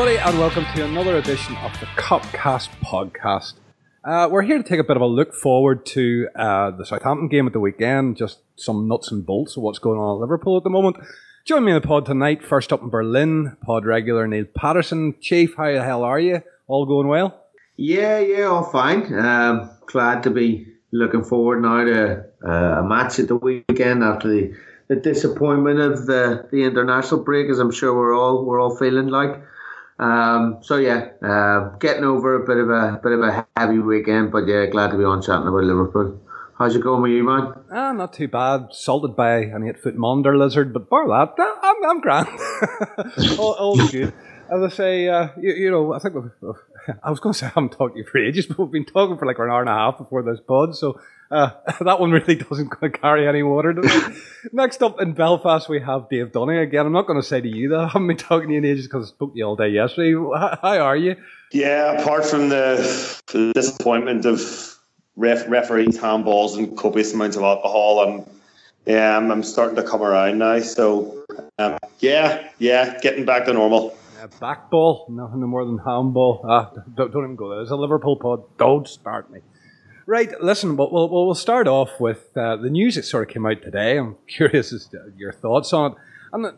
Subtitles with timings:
[0.00, 3.52] everybody, and welcome to another edition of the Cupcast podcast.
[4.02, 7.28] Uh, we're here to take a bit of a look forward to uh, the Southampton
[7.28, 10.56] game at the weekend, just some nuts and bolts of what's going on at Liverpool
[10.56, 10.96] at the moment.
[11.44, 15.16] Join me in the pod tonight, first up in Berlin, pod regular Neil Patterson.
[15.20, 16.42] Chief, how the hell are you?
[16.66, 17.38] All going well?
[17.76, 19.12] Yeah, yeah, all fine.
[19.12, 24.28] Um, glad to be looking forward now to uh, a match at the weekend after
[24.28, 24.54] the,
[24.88, 29.08] the disappointment of the, the international break, as I'm sure we're all we're all feeling
[29.08, 29.38] like.
[30.00, 34.32] Um, so yeah, uh, getting over a bit of a bit of a heavy weekend,
[34.32, 36.18] but yeah, glad to be on chatting about Liverpool.
[36.58, 37.52] How's it going with you, man?
[37.70, 38.68] Ah, not too bad.
[38.70, 42.28] Salted by an eight foot monitor lizard, but bar that, I'm, I'm grand.
[43.38, 44.14] all, all good.
[44.50, 46.54] As I say, uh, you, you, know, I think we've,
[47.02, 48.86] I was going to say I haven't talked to you for ages, but we've been
[48.86, 50.98] talking for like an hour and a half before this pod, so
[51.30, 51.50] uh,
[51.80, 54.00] that one really doesn't carry any water today.
[54.52, 56.86] Next up in Belfast, we have Dave Dunning again.
[56.86, 58.64] I'm not going to say to you that I haven't been talking to you in
[58.64, 60.12] ages because I spoke to you all day yesterday.
[60.12, 61.16] How are you?
[61.52, 64.40] Yeah, apart from the, the disappointment of
[65.16, 68.24] ref, referees, handballs, and copious amounts of alcohol, I'm
[68.86, 70.58] yeah, I'm, I'm starting to come around now.
[70.60, 71.24] So
[71.58, 73.96] um, yeah, yeah, getting back to normal.
[74.20, 76.44] Uh, backball, nothing more than handball.
[76.44, 77.62] Ah, don't, don't even go there.
[77.62, 78.44] It's a Liverpool pod.
[78.58, 79.40] Don't start me.
[80.10, 83.46] Right, listen, we'll, we'll, we'll start off with uh, the news that sort of came
[83.46, 83.96] out today.
[83.96, 85.98] I'm curious as to your thoughts on it.
[86.32, 86.52] And uh,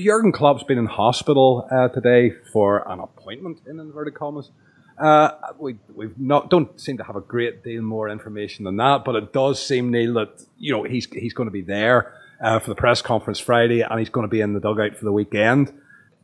[0.00, 4.52] Jurgen Klopp's been in hospital uh, today for an appointment, in inverted commas.
[4.96, 9.04] Uh, we we not don't seem to have a great deal more information than that,
[9.04, 12.60] but it does seem Neil that you know he's he's going to be there uh,
[12.60, 15.10] for the press conference Friday, and he's going to be in the dugout for the
[15.10, 15.72] weekend.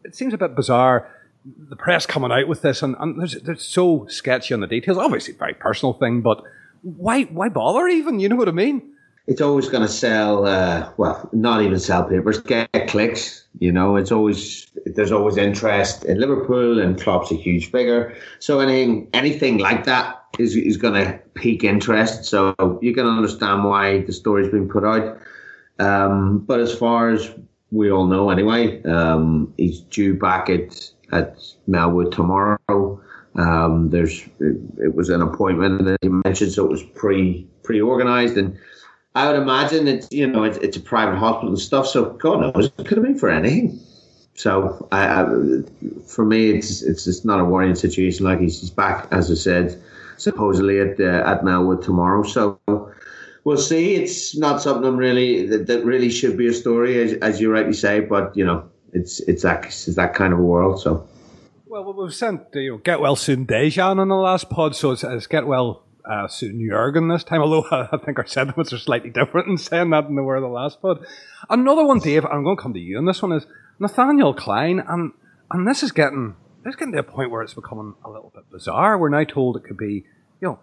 [0.04, 1.10] It seems a bit bizarre
[1.44, 4.98] the press coming out with this, and, and there's, they're so sketchy on the details.
[4.98, 6.44] Obviously, a very personal thing, but
[6.82, 8.20] why why bother even?
[8.20, 8.82] You know what I mean?
[9.26, 10.46] It's always going to sell.
[10.46, 13.44] Uh, well, not even sell papers, get clicks.
[13.58, 18.16] You know, it's always there's always interest in Liverpool, and Klopp's a huge figure.
[18.38, 22.24] So anything anything like that is is going to pique interest.
[22.24, 25.18] So you can understand why the story's been put out.
[25.78, 27.30] Um, but as far as
[27.70, 31.36] we all know, anyway, um, he's due back at at
[31.68, 33.00] Melwood tomorrow.
[33.36, 37.80] Um, there's it, it, was an appointment that you mentioned, so it was pre pre
[37.80, 38.58] organized, and
[39.14, 41.86] I would imagine it's you know it's, it's a private hospital and stuff.
[41.86, 43.78] So God knows, it could have been for anything.
[44.34, 45.26] So I, I,
[46.06, 48.24] for me, it's it's not a worrying situation.
[48.24, 49.80] Like he's, he's back, as I said,
[50.16, 52.24] supposedly at uh, at Melwood tomorrow.
[52.24, 52.58] So
[53.44, 53.94] we'll see.
[53.94, 57.74] It's not something really that, that really should be a story, as, as you rightly
[57.74, 58.00] say.
[58.00, 60.80] But you know, it's it's that it's that kind of a world.
[60.80, 61.06] So.
[61.70, 65.04] Well, we've sent you know, get well soon Dejan on the last pod, so it's,
[65.04, 67.40] it's get well uh, soon Jurgen this time.
[67.40, 70.48] Although I think our sentiments are slightly different in saying that than they were the
[70.48, 71.06] last pod.
[71.48, 72.24] Another one, Dave.
[72.24, 73.46] I'm going to come to you, and this one is
[73.78, 75.12] Nathaniel Clyne, and
[75.52, 78.32] and this is getting this is getting to a point where it's becoming a little
[78.34, 78.98] bit bizarre.
[78.98, 80.04] We're now told it could be,
[80.40, 80.58] you know,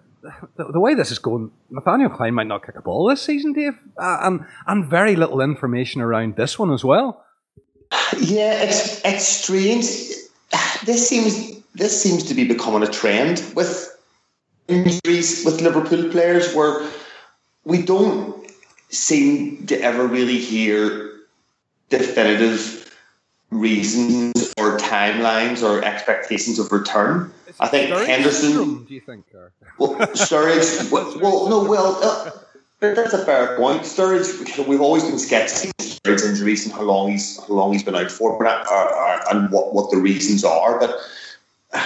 [0.58, 3.54] the, the, way this is going, Nathaniel Clyne might not kick a ball this season,
[3.54, 7.24] Dave, uh, and and very little information around this one as well.
[8.20, 10.17] Yeah, it's it's strange.
[10.86, 13.98] This seems this seems to be becoming a trend with
[14.68, 16.90] injuries with Liverpool players, where
[17.66, 18.50] we don't
[18.90, 21.20] seem to ever really hear
[21.90, 22.96] definitive
[23.50, 27.32] reasons or timelines or expectations of return.
[27.60, 28.86] I think Henderson.
[28.86, 29.26] do you think?
[29.34, 29.52] Or?
[29.80, 30.92] Well, Sturridge.
[30.92, 32.00] well, well, no, well.
[32.04, 32.32] Uh,
[32.80, 33.82] that's a fair point.
[33.82, 37.84] Sturridge, we've always been skeptical of Sturridge's injuries and how long he's how long he's
[37.84, 38.64] been out for, uh,
[39.32, 40.80] and what, what the reasons are.
[40.80, 40.98] But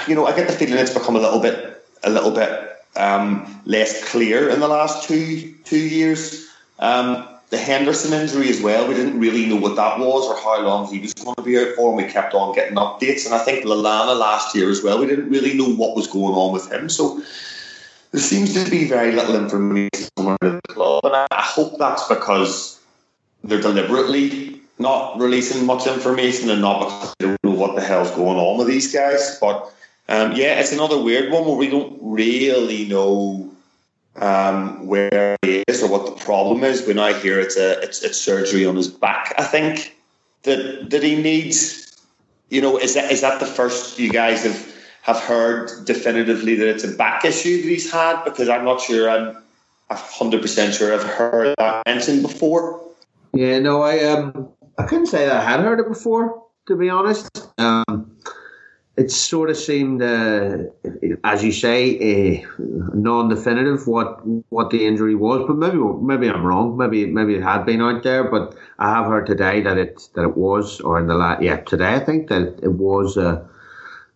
[0.07, 3.61] you know, I get the feeling it's become a little bit a little bit um,
[3.65, 6.47] less clear in the last two two years.
[6.79, 10.65] Um, the Henderson injury as well, we didn't really know what that was or how
[10.65, 13.25] long he was going to be out for, and we kept on getting updates.
[13.25, 16.33] And I think Lallana last year as well, we didn't really know what was going
[16.33, 16.87] on with him.
[16.87, 17.21] So
[18.11, 22.79] there seems to be very little information from the club, and I hope that's because
[23.43, 28.11] they're deliberately not releasing much information and not because they don't know what the hell's
[28.11, 29.37] going on with these guys.
[29.39, 29.71] But
[30.09, 33.49] um, yeah, it's another weird one where we don't really know
[34.17, 36.85] um, where he is or what the problem is.
[36.85, 39.95] When I hear it's a it's, it's surgery on his back, I think
[40.43, 41.79] that that he needs.
[42.49, 46.67] You know, is that is that the first you guys have have heard definitively that
[46.67, 48.23] it's a back issue that he's had?
[48.25, 49.09] Because I'm not sure.
[49.09, 49.37] I'm
[49.89, 52.81] hundred percent sure I've heard that mentioned before.
[53.33, 56.43] Yeah, no, I um, I couldn't say that I had heard it before.
[56.67, 58.17] To be honest, um,
[58.95, 60.57] it sort of seemed, uh,
[61.23, 62.47] as you say, uh,
[62.93, 65.43] non-definitive what what the injury was.
[65.47, 66.77] But maybe maybe I'm wrong.
[66.77, 68.23] Maybe maybe it had been out there.
[68.23, 71.57] But I have heard today that it that it was, or in the last yeah
[71.57, 73.47] today I think that it was a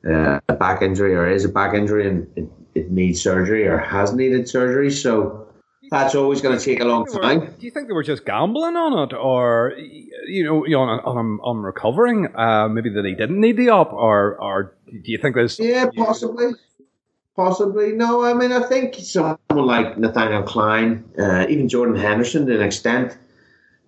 [0.07, 3.79] uh, a back injury or is a back injury and it, it needs surgery or
[3.79, 4.91] has needed surgery.
[4.91, 5.44] So
[5.99, 7.39] that's always going to take a long time.
[7.59, 9.73] Do you think they were just gambling on it, or
[10.27, 12.35] you know, you know on, on, on recovering?
[12.35, 15.59] Uh, maybe that he didn't need the op, or or do you think there's?
[15.59, 16.51] Yeah, possibly.
[17.35, 17.91] Possibly.
[17.91, 22.61] No, I mean, I think someone like Nathaniel Clyne, uh, even Jordan Henderson to an
[22.61, 23.17] extent,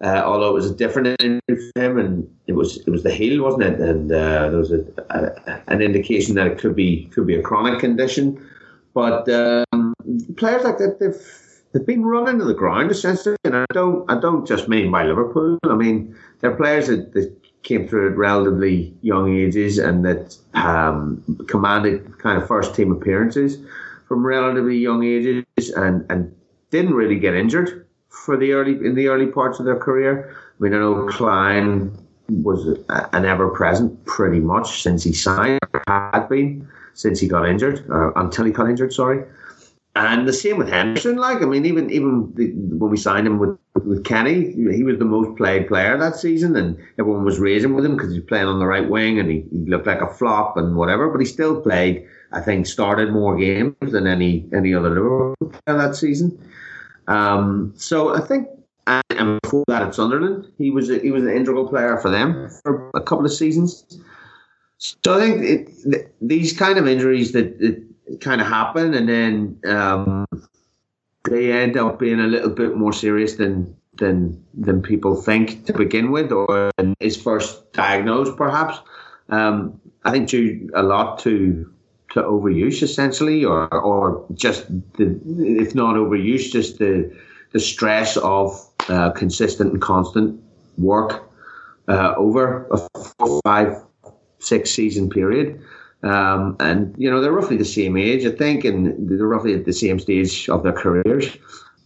[0.01, 3.11] uh, although it was a different injury for him, and it was it was the
[3.11, 3.79] heel, wasn't it?
[3.79, 7.41] And uh, there was a, a, an indication that it could be could be a
[7.41, 8.45] chronic condition.
[8.93, 9.93] But um,
[10.35, 14.19] players like that, they've they've been run into the ground essentially, and I don't I
[14.19, 15.59] don't just mean by Liverpool.
[15.63, 21.21] I mean they're players that, that came through at relatively young ages and that um,
[21.47, 23.57] commanded kind of first team appearances
[24.07, 25.43] from relatively young ages
[25.75, 26.33] and, and
[26.71, 30.33] didn't really get injured for the early in the early parts of their career.
[30.33, 31.97] I mean, I know Clyne
[32.29, 37.85] was an ever present pretty much since he signed, had been since he got injured,
[37.89, 39.23] or until he got injured, sorry.
[39.99, 41.15] And the same with Henderson.
[41.15, 44.99] Like, I mean, even even the, when we signed him with, with Kenny, he was
[44.99, 48.27] the most played player that season, and everyone was raising with him because he was
[48.27, 51.09] playing on the right wing and he, he looked like a flop and whatever.
[51.09, 52.07] But he still played.
[52.31, 56.37] I think started more games than any any other Liverpool player that season.
[57.07, 58.49] Um, so I think,
[58.85, 62.49] and before that at Sunderland, he was a, he was an integral player for them
[62.61, 63.99] for a couple of seasons.
[64.77, 67.83] So I think it, these kind of injuries that, that
[68.21, 70.25] kind of happen, and then um,
[71.29, 75.73] they end up being a little bit more serious than than than people think to
[75.73, 78.79] begin with, or is first diagnosed, perhaps.
[79.29, 81.71] Um, I think due a lot to
[82.11, 87.11] to overuse, essentially, or or just the if not overuse, just the
[87.51, 88.51] the stress of
[88.89, 90.41] uh, consistent and constant
[90.77, 91.29] work
[91.87, 93.83] uh, over a four, five,
[94.39, 95.61] six season period.
[96.03, 99.65] Um, and you know they're roughly the same age, I think, and they're roughly at
[99.65, 101.37] the same stage of their careers.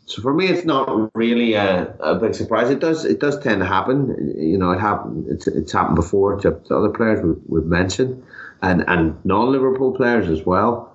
[0.05, 2.69] So for me, it's not really a, a big surprise.
[2.69, 4.33] It does it does tend to happen.
[4.37, 5.27] You know, it happened.
[5.29, 8.21] It's, it's happened before to, to other players we, we've mentioned,
[8.61, 10.93] and and non Liverpool players as well.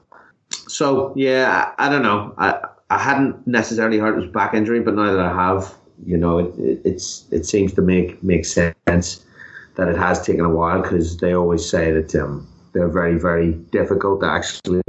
[0.51, 2.35] So yeah, I, I, don't know.
[2.37, 2.61] I
[2.91, 5.75] I hadn't necessarily heard it was back injury, but now that I have,
[6.05, 9.25] you know, it, it it's it seems to make make sense
[9.77, 12.15] that it has taken a while because they always say that.
[12.15, 14.83] Um, they're very, very difficult to actually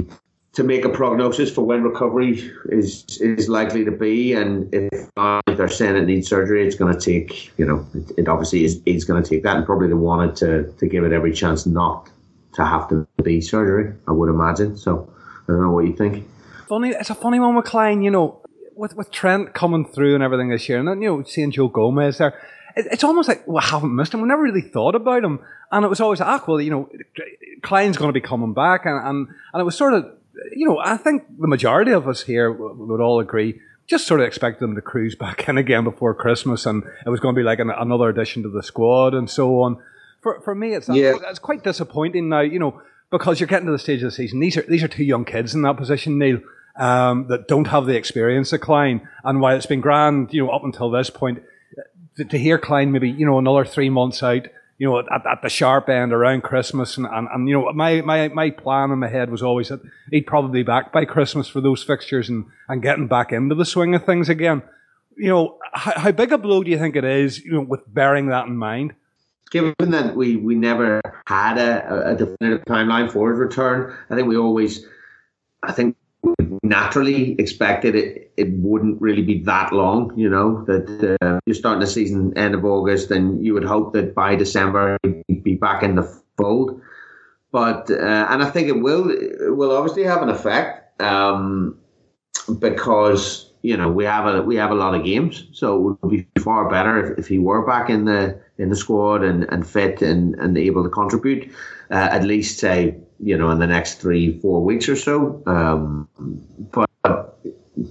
[0.52, 4.34] to make a prognosis for when recovery is is likely to be.
[4.34, 5.08] And if
[5.56, 8.82] they're saying it needs surgery, it's going to take, you know, it, it obviously is,
[8.84, 9.56] is going to take that.
[9.56, 12.10] And probably they wanted to, to give it every chance not
[12.54, 14.76] to have to be surgery, I would imagine.
[14.76, 15.10] So
[15.44, 16.28] I don't know what you think.
[16.68, 18.42] Funny, it's a funny one with Clyne, you know,
[18.74, 21.68] with, with Trent coming through and everything this year, and then, you know, seeing Joe
[21.68, 22.38] Gomez there
[22.86, 24.20] it's almost like we haven't missed him.
[24.20, 25.40] We never really thought about him,
[25.70, 26.88] and it was always ah, well, you know,
[27.62, 30.06] Clyne's going to be coming back, and, and and it was sort of,
[30.54, 33.60] you know, I think the majority of us here would all agree.
[33.86, 37.20] Just sort of expected them to cruise back in again before Christmas, and it was
[37.20, 39.78] going to be like an, another addition to the squad and so on.
[40.20, 41.14] For for me, it's yeah.
[41.28, 44.40] it's quite disappointing now, you know, because you're getting to the stage of the season.
[44.40, 46.40] These are these are two young kids in that position, Neil.
[46.76, 50.50] Um, that don't have the experience of Klein, And while it's been grand, you know,
[50.50, 51.42] up until this point,
[52.18, 54.46] to, to hear Clyne maybe, you know, another three months out,
[54.76, 56.96] you know, at, at the sharp end around Christmas.
[56.96, 59.80] And, and, and, you know, my, my, my plan in my head was always that
[60.10, 63.64] he'd probably be back by Christmas for those fixtures and, and getting back into the
[63.64, 64.62] swing of things again.
[65.16, 67.80] You know, how, how big a blow do you think it is, you know, with
[67.92, 68.94] bearing that in mind?
[69.50, 74.28] Given that we, we never had a, a definitive timeline for his return, I think
[74.28, 74.84] we always,
[75.62, 75.96] I think
[76.62, 81.80] naturally expected it it wouldn't really be that long you know that uh, you're starting
[81.80, 85.82] the season end of august and you would hope that by december he'd be back
[85.82, 86.02] in the
[86.36, 86.80] fold.
[87.50, 91.78] But uh, and i think it will it will obviously have an effect um,
[92.58, 96.10] because you know we have a we have a lot of games so it would
[96.10, 99.66] be far better if, if he were back in the in the squad and, and
[99.66, 101.50] fit and, and able to contribute
[101.90, 105.42] uh, at least say you know, in the next three, four weeks or so.
[105.46, 106.08] Um,
[106.72, 106.88] but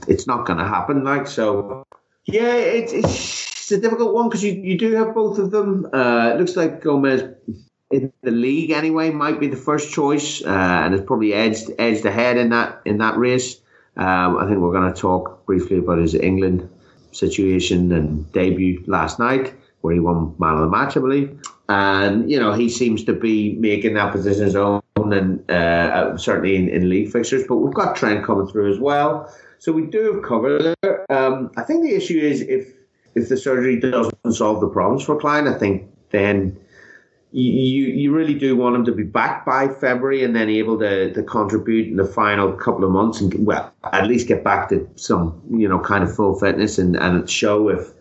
[0.08, 1.04] it's not going to happen.
[1.04, 1.86] Like so,
[2.26, 5.88] yeah, it, it's a difficult one because you, you do have both of them.
[5.94, 7.24] Uh, it looks like Gomez
[7.92, 10.48] in the league anyway might be the first choice, uh,
[10.84, 13.62] and it's probably edged edged ahead in that in that race.
[13.96, 16.70] Um, I think we're going to talk briefly about his England
[17.12, 21.40] situation and debut last night, where he won man of the match, I believe.
[21.70, 26.18] And you know he seems to be making that position his own and uh, uh,
[26.18, 27.44] certainly in, in, league fixtures.
[27.48, 31.12] But we've got Trent coming through as well, so we do have cover there.
[31.12, 32.74] Um, I think the issue is if
[33.16, 36.58] if the surgery doesn't solve the problems for Clyne, I think then
[37.32, 37.52] you,
[37.88, 41.24] you really do want him to be back by February and then able to, to
[41.24, 45.40] contribute in the final couple of months and well at least get back to some
[45.52, 47.92] you know kind of full fitness and, and show if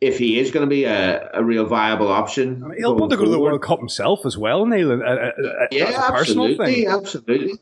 [0.00, 2.62] if he is going to be a, a real viable option.
[2.62, 4.92] I mean, he'll want to go to the World Cup himself as well, Neil.
[4.92, 5.32] Uh, uh,
[5.70, 7.54] yeah, absolutely, absolutely,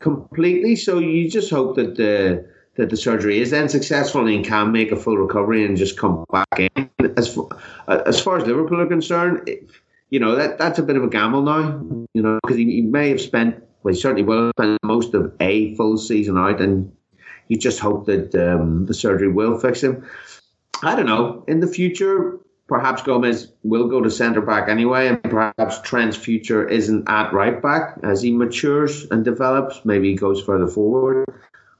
[0.00, 0.76] completely.
[0.76, 4.92] So you just hope that the that the surgery is then successful and can make
[4.92, 6.90] a full recovery and just come back in.
[7.16, 7.38] As
[7.88, 9.48] as far as Liverpool are concerned
[10.10, 11.80] you know that that's a bit of a gamble now.
[12.14, 15.34] You know because he, he, may have spent, well, he certainly will spend most of
[15.40, 16.92] a full season out, and
[17.48, 20.06] you just hope that um, the surgery will fix him.
[20.82, 21.44] I don't know.
[21.48, 26.68] In the future, perhaps Gomez will go to centre back anyway, and perhaps Trent's future
[26.68, 29.84] isn't at right back as he matures and develops.
[29.84, 31.26] Maybe he goes further forward.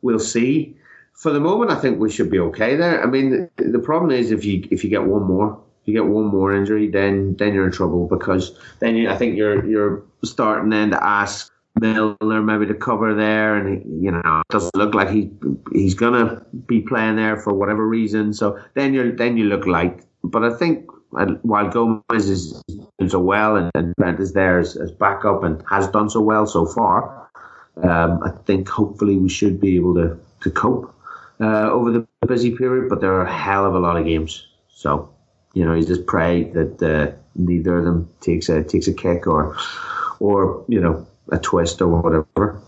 [0.02, 0.76] We'll see.
[1.14, 3.02] For the moment, I think we should be okay there.
[3.02, 6.26] I mean, the, problem is if you if you get one more, you get one
[6.26, 10.68] more injury, then then you're in trouble because then you, I think you're you're starting
[10.68, 15.10] then to ask Milner maybe to cover there, and you know it doesn't look like
[15.10, 15.30] he
[15.72, 18.32] he's gonna be playing there for whatever reason.
[18.32, 20.02] So then you then you look like.
[20.24, 22.62] But I think while Gomez is
[22.98, 26.20] doing so well and, and Trent is there as, as backup and has done so
[26.20, 27.30] well so far,
[27.82, 30.92] um, I think hopefully we should be able to to cope
[31.40, 32.88] uh, over the busy period.
[32.88, 35.10] But there are a hell of a lot of games, so
[35.56, 39.26] you know, you just pray that uh, neither of them takes a takes a kick
[39.26, 39.56] or
[40.20, 42.60] or you know a twist or whatever.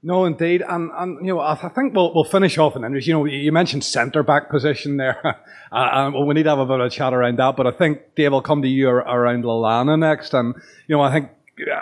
[0.00, 3.08] No, indeed, and and you know, I think we'll we'll finish off in Andrews.
[3.08, 5.34] You know, you mentioned centre back position there, uh,
[5.72, 7.56] and we need to have a bit of a chat around that.
[7.56, 10.54] But I think Dave will come to you around Lallana next, and
[10.86, 11.30] you know, I think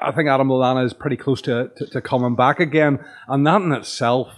[0.01, 3.61] I think Adam Lallana is pretty close to, to, to coming back again, and that
[3.61, 4.29] in itself,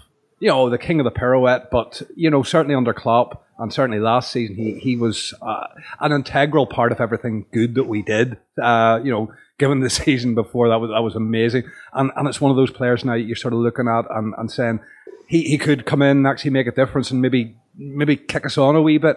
[0.41, 1.71] you know, the king of the pirouette.
[1.71, 5.69] But you know, certainly under Klopp and certainly last season he he was uh,
[6.01, 8.39] an integral part of everything good that we did.
[8.61, 11.65] Uh, you know, given the season before, that was that was amazing.
[11.93, 14.51] And and it's one of those players now you're sort of looking at and, and
[14.51, 14.81] saying
[15.27, 18.59] he, he could come in and actually make a difference and maybe maybe kick us
[18.59, 19.17] on a wee bit.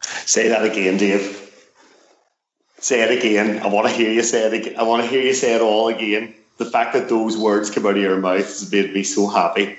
[0.00, 1.44] Say that again, Dave.
[2.78, 3.60] Say it again.
[3.60, 4.78] I want to hear you say it again.
[4.78, 6.34] I want to hear you say it all again.
[6.58, 9.76] The fact that those words come out of your mouth has made me so happy.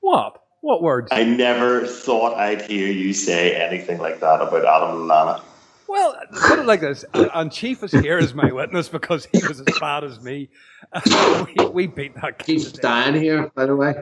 [0.00, 0.42] What?
[0.60, 1.08] What words?
[1.10, 5.42] I never thought I'd hear you say anything like that about Adam Lallana.
[5.92, 6.16] Well,
[6.48, 9.78] put it like this, and Chief is here as my witness because he was as
[9.78, 10.48] bad as me.
[11.06, 12.46] we, we, beat that kid.
[12.46, 13.96] Chief's dying here, by the way.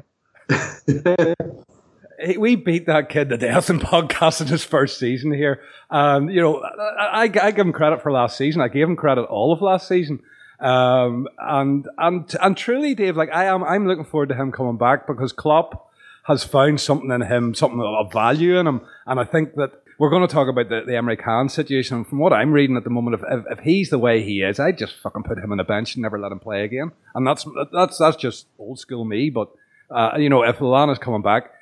[2.39, 5.63] we beat that kid to death in podcasting his first season here.
[5.91, 8.63] And, you know, I, I, give him credit for last season.
[8.63, 10.21] I gave him credit all of last season.
[10.61, 14.77] Um, and, and, and truly, Dave, like I am, I'm looking forward to him coming
[14.77, 15.91] back because Klopp,
[16.25, 18.83] has found something in him, something of value in him.
[19.07, 21.99] And I think that we're going to talk about the, the Emre Can situation.
[21.99, 24.41] And from what I'm reading at the moment, if, if, if, he's the way he
[24.41, 26.93] is, I'd just fucking put him on the bench and never let him play again.
[27.15, 29.29] And that's that's that's just old school me.
[29.29, 29.51] But
[29.91, 31.53] uh, you know, if Lallana's coming back,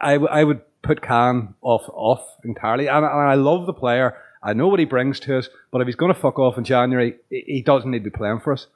[0.00, 2.86] I, I would put Can off off entirely.
[2.86, 4.16] And, and I love the player.
[4.42, 5.50] I know what he brings to us.
[5.70, 8.40] But if he's going to fuck off in January, he doesn't need to be playing
[8.40, 8.68] for us.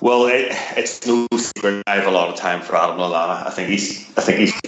[0.00, 1.82] Well, it, it's no secret.
[1.88, 3.44] I have a lot of time for Adam Lallana.
[3.44, 4.16] I think he's.
[4.16, 4.60] I think he's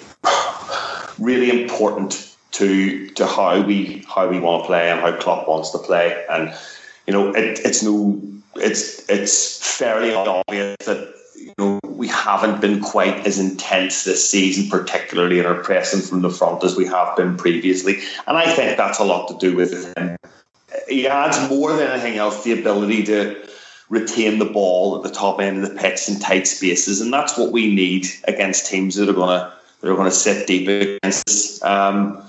[1.21, 5.71] really important to to how we how we want to play and how Klopp wants
[5.71, 6.25] to play.
[6.31, 6.55] And
[7.07, 8.21] you know, it, it's no.
[8.57, 14.71] It's it's fairly obvious that you know we haven't been quite as intense this season,
[14.71, 17.99] particularly in our pressing from the front as we have been previously.
[18.29, 20.17] And I think that's a lot to do with him.
[20.89, 23.45] He adds more than anything else the ability to
[23.89, 27.37] retain the ball at the top end of the pitch in tight spaces, and that's
[27.37, 31.63] what we need against teams that are to that are to sit deep against us.
[31.65, 32.23] Um,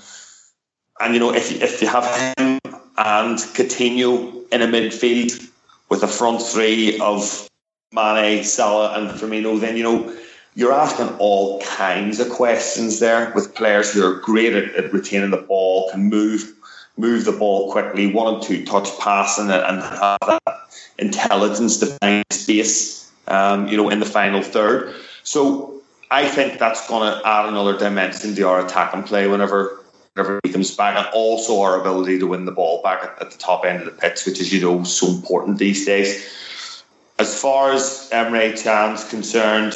[1.00, 2.04] and you know, if if you have
[2.38, 2.58] him
[2.98, 5.50] and Coutinho in a midfield
[5.88, 7.48] with a front three of
[7.92, 10.16] Mane, Salah, and Firmino, then you know
[10.54, 15.30] you're asking all kinds of questions there with players who are great at, at retaining
[15.30, 16.52] the ball, can move
[16.96, 20.60] move the ball quickly, one and two touch passing and, and have that
[20.98, 24.94] intelligence to find space, um, you know, in the final third.
[25.22, 29.84] So I think that's going to add another dimension to our attack and play whenever
[30.16, 33.30] whenever he comes back, and also our ability to win the ball back at, at
[33.30, 36.82] the top end of the pitch, which is you know so important these days.
[37.18, 39.74] As far as Emre Can's concerned,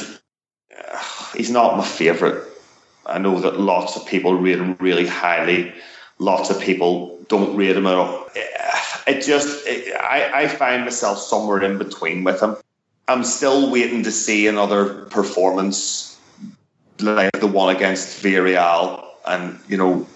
[0.76, 1.04] uh,
[1.37, 2.42] he's not my favourite.
[3.06, 5.73] I know that lots of people rate him really highly
[6.20, 8.28] lots of people don't rate him at all.
[9.06, 12.56] It just, it, I, I find myself somewhere in between with him.
[13.09, 16.20] I'm still waiting to see another performance
[17.00, 19.04] like the one against Villarreal.
[19.26, 20.06] And, you know,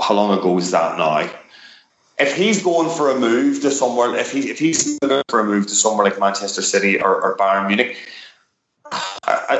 [0.00, 1.28] how long ago was that now?
[2.18, 5.44] if he's going for a move to somewhere, if he if he's going for a
[5.44, 7.96] move to somewhere like Manchester City or, or Bayern Munich,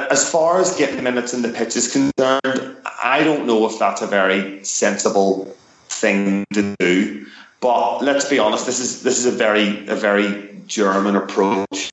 [0.09, 4.01] as far as getting minutes in the pitch is concerned, I don't know if that's
[4.01, 5.55] a very sensible
[5.89, 7.27] thing to do.
[7.61, 11.91] But let's be honest, this is this is a very a very German approach,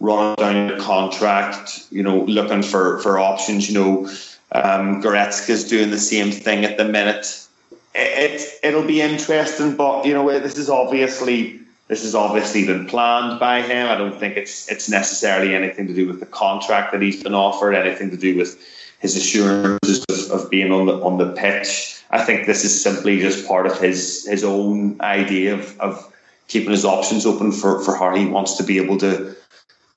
[0.00, 3.70] running down a contract, you know, looking for for options.
[3.70, 4.06] You know,
[4.52, 7.46] um, Goretzka's doing the same thing at the minute.
[7.94, 13.40] It, it'll be interesting, but you know, this is obviously this has obviously been planned
[13.40, 13.88] by him.
[13.88, 17.34] I don't think it's it's necessarily anything to do with the contract that he's been
[17.34, 18.56] offered, anything to do with
[19.00, 22.00] his assurances of, of being on the on the pitch.
[22.12, 26.14] I think this is simply just part of his his own idea of, of
[26.46, 29.34] keeping his options open for, for how he wants to be able to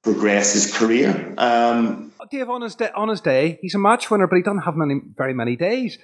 [0.03, 1.33] progress his career.
[1.37, 4.63] Um, Dave, on his, day, on his day, he's a match winner, but he doesn't
[4.63, 5.99] have many very many days.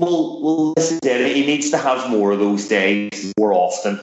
[0.00, 1.36] Well, well, this is it.
[1.36, 4.00] He needs to have more of those days more often.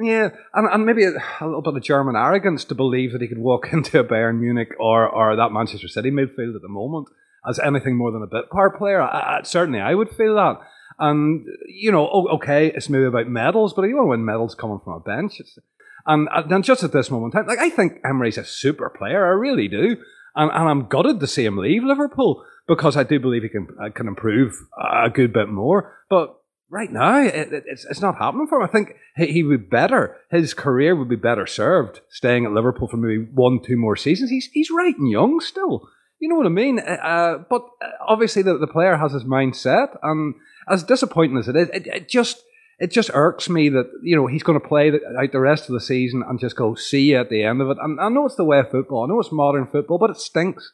[0.00, 3.26] Yeah, and, and maybe a, a, little bit of German arrogance to believe that he
[3.26, 7.08] could walk into a Bayern Munich or, or that Manchester City midfield at the moment
[7.48, 9.02] as anything more than a bit part player.
[9.02, 10.60] I, I, certainly, I would feel that.
[11.00, 14.78] And, you know, okay, it's maybe about medals, but you want to win medals coming
[14.84, 15.40] from a bench.
[15.40, 15.58] It's,
[16.06, 19.26] and, and just at this moment in time, like, I think Emre's a super player.
[19.26, 19.96] I really do.
[20.36, 23.68] And, and I'm gutted to see him leave Liverpool because I do believe he can,
[23.82, 25.98] uh, can improve a good bit more.
[26.08, 26.34] But
[26.70, 28.64] right now, it, it, it's, it's not happening for him.
[28.64, 32.52] I think he, he would be better, his career would be better served staying at
[32.52, 34.30] Liverpool for maybe one, two more seasons.
[34.30, 35.88] He's, he's right and young still.
[36.18, 36.78] You know what I mean?
[36.78, 40.34] Uh, uh but uh, obviously, the, the player has his mind set, and
[40.68, 42.42] as disappointing as it is, it, it just
[42.78, 45.72] it just irks me that you know he's going to play out the rest of
[45.72, 47.76] the season and just go see you at the end of it.
[47.80, 49.04] And I know it's the way of football.
[49.04, 50.72] I know it's modern football, but it stinks.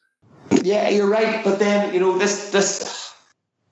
[0.63, 1.43] Yeah, you're right.
[1.45, 3.15] But then you know this this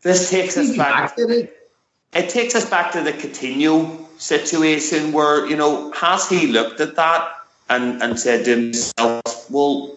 [0.02, 1.16] this takes us back.
[1.18, 6.96] It takes us back to the Coutinho situation where you know has he looked at
[6.96, 7.28] that
[7.68, 9.96] and and said to himself, well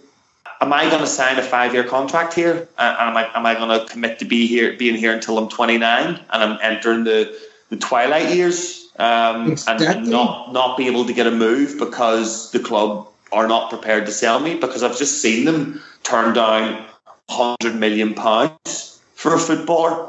[0.61, 2.67] am I going to sign a five year contract here?
[2.77, 5.49] Uh, am I am I going to commit to be here, being here until I'm
[5.49, 7.35] 29 and I'm entering the,
[7.69, 9.87] the twilight years um, exactly.
[9.87, 14.05] and, not not be able to get a move because the club are not prepared
[14.05, 16.85] to sell me because I've just seen them turn down
[17.27, 20.07] 100 million pounds for a footballer.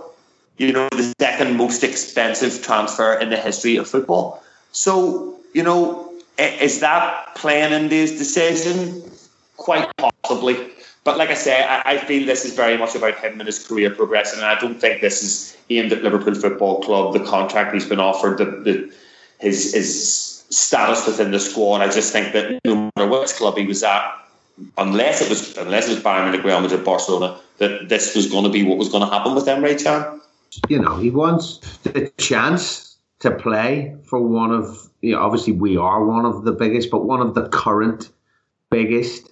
[0.56, 4.42] You know, the second most expensive transfer in the history of football.
[4.72, 9.02] So, you know, is that playing into his decision?
[9.56, 10.70] Quite possibly.
[11.04, 13.66] But like I say, I, I, feel this is very much about him and his
[13.66, 17.14] career progression, and I don't think this is aimed at Liverpool Football Club.
[17.14, 18.92] The contract he's been offered, the, the
[19.38, 21.80] his his status within the squad.
[21.80, 24.02] I just think that no matter which club he was at,
[24.78, 28.44] unless it was unless it was Bayern Munich, Real Madrid, Barcelona, that this was going
[28.44, 30.20] to be what was going to happen with Emre Can.
[30.68, 34.88] You know, he wants the chance to play for one of.
[35.00, 38.10] You know, obviously we are one of the biggest, but one of the current
[38.70, 39.30] biggest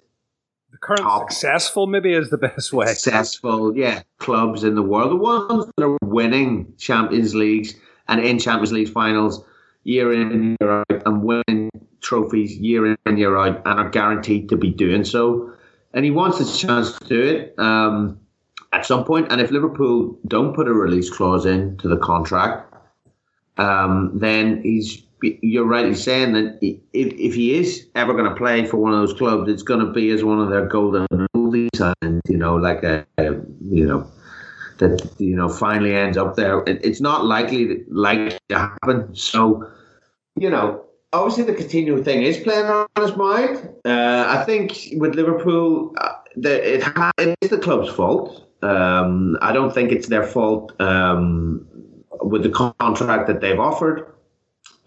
[0.70, 2.86] the current top successful maybe is the best way.
[2.86, 7.74] Successful, yeah, clubs in the world, the ones that are winning Champions Leagues
[8.06, 9.44] and in Champions League finals
[9.88, 11.70] year in and year out and winning
[12.02, 15.50] trophies year in and year out and are guaranteed to be doing so.
[15.94, 18.20] And he wants a chance to do it um,
[18.72, 19.32] at some point.
[19.32, 22.74] And if Liverpool don't put a release clause in to the contract,
[23.56, 25.80] um, then he's you're right.
[25.80, 29.18] rightly saying that if, if he is ever going to play for one of those
[29.18, 32.84] clubs, it's going to be as one of their golden oldies, and you know, like
[32.84, 34.08] a, a, you know
[34.78, 36.60] that you know finally ends up there.
[36.60, 39.14] It, it's not likely likely to happen.
[39.16, 39.68] So,
[40.40, 43.68] you know, obviously the Coutinho thing is playing on his mind.
[43.84, 46.84] Uh, I think with Liverpool, uh, the, it,
[47.18, 48.44] it is the club's fault.
[48.62, 51.66] Um, I don't think it's their fault um,
[52.22, 54.12] with the contract that they've offered.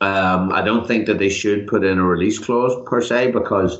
[0.01, 3.77] Um, I don't think that they should put in a release clause per se because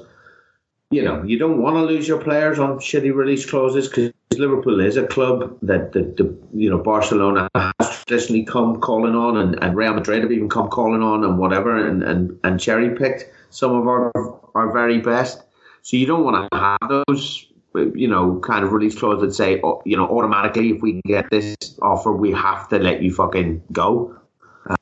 [0.92, 4.80] you know you don't want to lose your players on shitty release clauses because Liverpool
[4.80, 9.62] is a club that the, the you know Barcelona has traditionally come calling on and,
[9.64, 13.26] and Real Madrid have even come calling on and whatever and, and, and cherry picked
[13.50, 14.12] some of our
[14.54, 15.44] our very best.
[15.82, 19.62] So you don't want to have those you know kind of release clauses that say
[19.64, 23.64] oh, you know automatically if we get this offer we have to let you fucking
[23.72, 24.16] go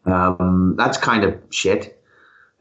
[0.05, 1.98] um, that's kind of shit.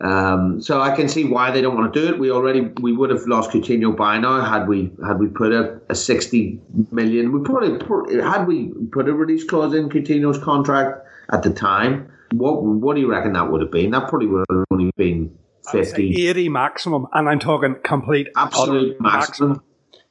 [0.01, 2.19] Um, so I can see why they don't want to do it.
[2.21, 5.81] We already we would have lost Coutinho by now had we had we put a,
[5.89, 6.61] a sixty
[6.93, 7.33] million.
[7.33, 12.13] We probably had we put a release clause in Coutinho's contract at the time.
[12.33, 13.91] What what do you reckon that would have been?
[13.91, 15.37] That probably would have only been
[15.71, 16.29] 50.
[16.29, 19.49] 80 maximum, and I'm talking complete absolute maximum.
[19.51, 19.63] maximum.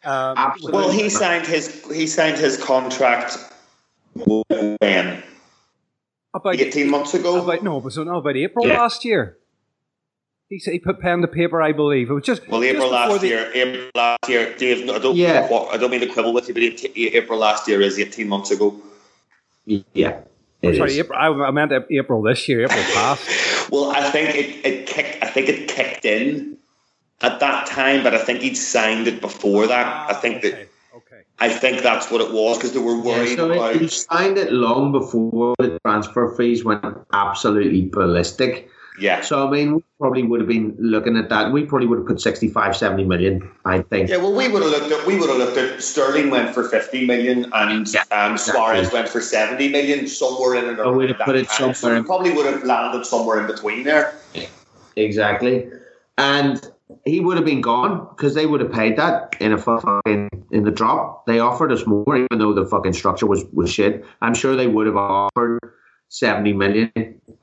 [0.03, 3.37] Um, well, he signed his he signed his contract
[4.13, 5.23] when
[6.33, 7.43] About 18 months ago.
[7.43, 8.79] About no, but so no, about April Yeah.
[8.79, 9.36] last year.
[10.49, 12.09] He said he put pen to paper, I believe.
[12.09, 14.89] It was just Well, April before last the- year, April last year, Dave.
[14.89, 15.47] I don't, Yeah.
[15.71, 16.63] I don't mean to quibble with you, but
[16.95, 18.75] April last year is eighteen months ago.
[19.65, 20.21] Yeah.
[20.61, 20.99] it Sorry, is.
[20.99, 23.23] April, I I meant April this year, April past.
[23.69, 25.21] Well, I think it, it kicked.
[25.21, 26.55] I think it kicked in
[27.19, 30.09] at that time, but I think he'd signed it before that.
[30.09, 31.15] I think that Ah, okay.
[31.15, 31.21] okay.
[31.39, 33.75] I think that's what it was because they were worried Yeah, worried so about.
[33.75, 38.69] it, you signed it long before the transfer fees went absolutely ballistic.
[38.99, 41.51] Yeah, So, I mean, we probably would have been looking at that.
[41.51, 44.09] We probably would have put 65, 70 million, I think.
[44.09, 44.17] yeah.
[44.17, 45.05] Well, we would have looked at.
[45.05, 45.83] We would have looked at.
[45.83, 50.07] Sterling went for fifty million, and Yeah, um, Suarez went for seventy million.
[50.07, 51.73] Somewhere in and Oh, around we'd have put it time.
[51.73, 54.15] So somewhere we probably would have landed somewhere in between there.
[54.95, 55.69] Exactly.
[56.17, 56.65] And
[57.05, 60.63] he would have been gone because they would have paid that in a fucking in
[60.63, 61.25] the drop.
[61.27, 64.03] They offered us more, even though the fucking structure was, was shit.
[64.21, 65.59] I'm sure they would have offered
[66.09, 66.91] seventy million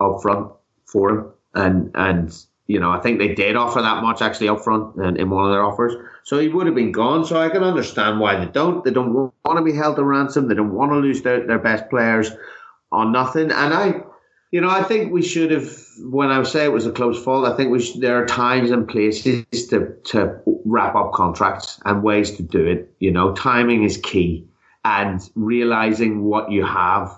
[0.00, 0.50] up front
[0.86, 1.26] for him.
[1.54, 2.36] And and
[2.66, 5.44] you know, I think they did offer that much actually up front in, in one
[5.44, 5.94] of their offers.
[6.24, 7.24] So he would have been gone.
[7.26, 8.82] So I can understand why they don't.
[8.84, 10.48] They don't want to be held to ransom.
[10.48, 12.30] They don't want to lose their, their best players
[12.90, 13.50] on nothing.
[13.50, 14.02] And I
[14.54, 15.68] you know, I think we should have.
[15.98, 18.70] When I say it was a close fault, I think we should, there are times
[18.70, 22.94] and places to to wrap up contracts and ways to do it.
[23.00, 24.46] You know, timing is key,
[24.84, 27.10] and realizing what you have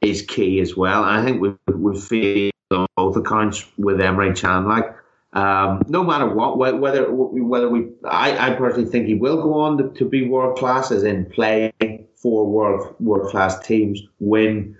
[0.00, 1.04] is key as well.
[1.04, 2.51] And I think we we feel on
[2.96, 4.66] both accounts with Emre Can.
[4.66, 4.94] Like,
[5.32, 9.78] um, no matter what, whether whether we, I, I personally think he will go on
[9.78, 11.72] to, to be world class, as in play
[12.16, 14.76] for world world class teams, win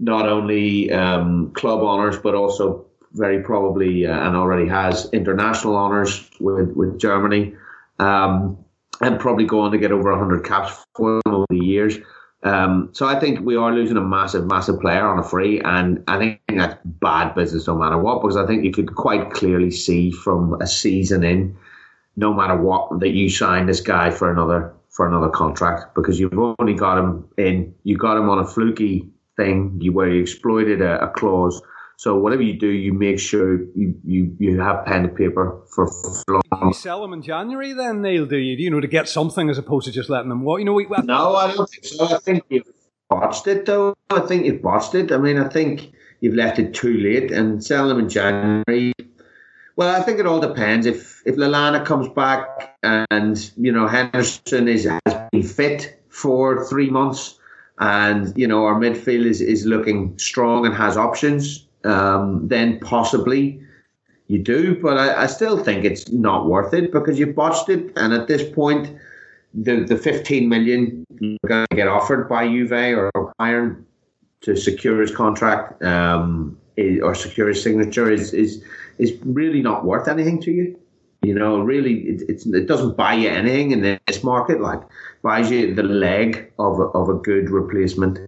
[0.00, 6.28] not only um, club honours but also very probably uh, and already has international honours
[6.40, 7.54] with with Germany,
[7.98, 8.58] um,
[9.00, 11.98] and probably go on to get over 100 caps for over the years.
[12.44, 16.02] Um, so I think we are losing a massive, massive player on a free, and
[16.08, 19.70] I think that's bad business no matter what, because I think you could quite clearly
[19.70, 21.56] see from a season in,
[22.16, 26.38] no matter what, that you signed this guy for another for another contract because you've
[26.58, 30.82] only got him in, you got him on a fluky thing, you where you exploited
[30.82, 31.62] a, a clause.
[31.96, 35.86] So whatever you do, you make sure you, you, you have pen and paper for,
[35.86, 36.68] for long.
[36.68, 38.56] You sell them in January, then Neil, do you?
[38.56, 40.58] You know, to get something as opposed to just letting them walk.
[40.58, 42.04] You know, we, No, I don't think so.
[42.04, 42.66] I think you've
[43.08, 43.94] botched it, though.
[44.10, 45.12] I think you've botched it.
[45.12, 48.92] I mean, I think you've left it too late and selling them in January.
[49.76, 50.86] Well, I think it all depends.
[50.86, 56.90] If if Lallana comes back and you know Henderson is has been fit for three
[56.90, 57.38] months,
[57.78, 63.60] and you know our midfield is, is looking strong and has options, um, then possibly
[64.28, 64.80] you do.
[64.80, 68.28] But I, I still think it's not worth it because you've botched it, and at
[68.28, 68.96] this point
[69.54, 73.84] the the 15 million you're going to get offered by Juve or Bayern
[74.40, 76.58] to secure his contract um,
[77.02, 78.62] or secure his signature is is
[78.98, 80.78] is really not worth anything to you.
[81.22, 84.60] You know, really, it, it doesn't buy you anything in this market.
[84.60, 84.80] Like
[85.22, 88.18] buys you the leg of a, of a good replacement.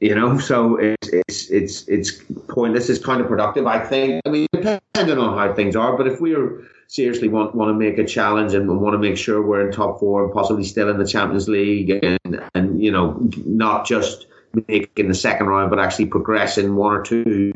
[0.00, 2.12] You know, so it's it's it's it's
[2.48, 2.90] pointless.
[2.90, 4.20] It's kind of productive, I think.
[4.26, 7.98] I mean, depending on how things are, but if we're seriously want want to make
[7.98, 10.98] a challenge and want to make sure we're in top four and possibly still in
[10.98, 14.26] the Champions League and and you know not just
[14.68, 17.52] making the second round but actually progressing one or two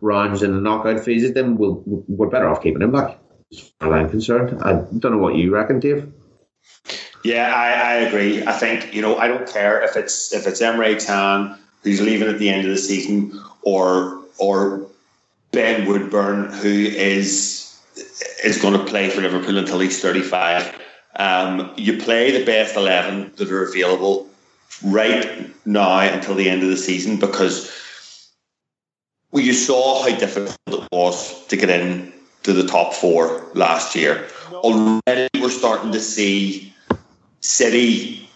[0.00, 3.18] rounds in the knockout phases, then we'll we're better off keeping him back.
[3.50, 4.62] As far as I'm concerned.
[4.62, 6.12] I don't know what you reckon, Dave.
[7.24, 8.46] Yeah, I, I agree.
[8.46, 12.28] I think you know I don't care if it's if it's Emre Can who's leaving
[12.28, 14.86] at the end of the season or or
[15.52, 17.80] Ben Woodburn who is
[18.44, 20.80] is going to play for Liverpool until he's thirty five.
[21.16, 24.28] Um, you play the best eleven that are available
[24.84, 27.74] right now until the end of the season because
[29.30, 32.12] well, you saw how difficult it was to get in
[32.44, 34.26] to the top four last year.
[34.52, 36.72] Already, we're starting to see
[37.40, 38.27] City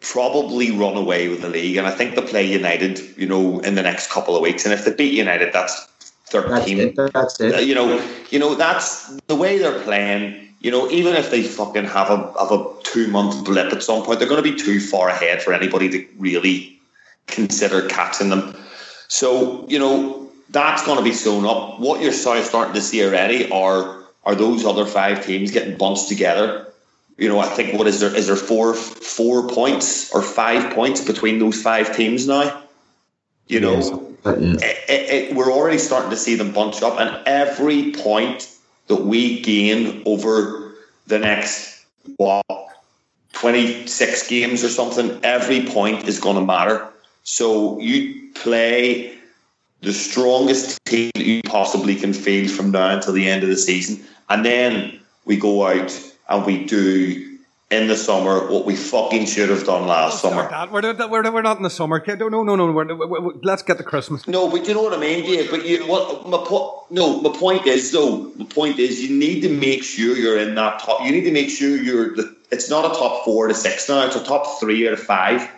[0.00, 3.74] probably run away with the league, and I think they play United, you know, in
[3.74, 4.64] the next couple of weeks.
[4.64, 5.74] And if they beat United, that's
[6.30, 6.78] That's thirteen.
[6.78, 6.96] it.
[7.14, 7.64] That's Uh, it.
[7.66, 10.48] You know, you know that's the way they're playing.
[10.60, 14.02] You know, even if they fucking have a have a two month blip at some
[14.04, 16.78] point, they're going to be too far ahead for anybody to really
[17.26, 18.54] consider catching them.
[19.08, 21.80] So you know that's going to be sewn up.
[21.80, 26.66] What you're starting to see already are are those other five teams getting bunched together.
[27.18, 31.04] You know, I think what is there is there four four points or five points
[31.04, 32.62] between those five teams now.
[33.48, 33.90] You know, Yes.
[34.24, 38.48] It, it, it- we're already starting to see them bunch up, and every point
[38.88, 40.74] that we gain over
[41.06, 41.84] the next
[42.16, 42.44] what
[43.32, 46.86] twenty six games or something, every point is going to matter.
[47.24, 49.18] So you play
[49.80, 53.56] the strongest team that you possibly can field from now until the end of the
[53.56, 55.90] season, and then we go out
[56.28, 57.38] and we do
[57.70, 60.48] in the summer what we fucking should have done last Don't summer.
[60.48, 60.72] that.
[60.72, 62.02] We're, we're, we're not in the summer.
[62.06, 62.72] No, no, no, no.
[62.72, 64.26] We're, we we let's get to Christmas.
[64.26, 65.50] No, but you know what I mean, Dave.
[65.50, 68.32] But you, what my po- no, my point is though.
[68.36, 71.04] My point is you need to make sure you're in that top.
[71.04, 72.14] You need to make sure you're.
[72.14, 74.06] The, it's not a top four to six now.
[74.06, 75.50] It's a top three or five.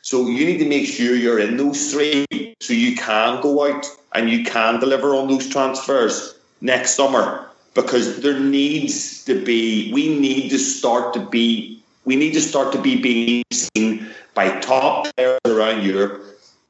[0.00, 2.24] So you need to make sure you're in those three,
[2.60, 7.47] so you can go out and you can deliver on those transfers next summer.
[7.78, 12.72] Because there needs to be, we need to start to be, we need to start
[12.72, 16.24] to be being seen by top players around Europe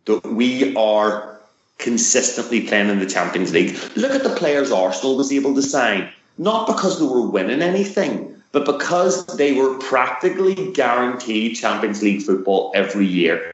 [0.05, 1.41] that we are
[1.79, 3.75] consistently playing in the Champions League.
[3.97, 8.37] Look at the players Arsenal was able to sign, not because they were winning anything,
[8.53, 13.51] but because they were practically guaranteed Champions League football every year.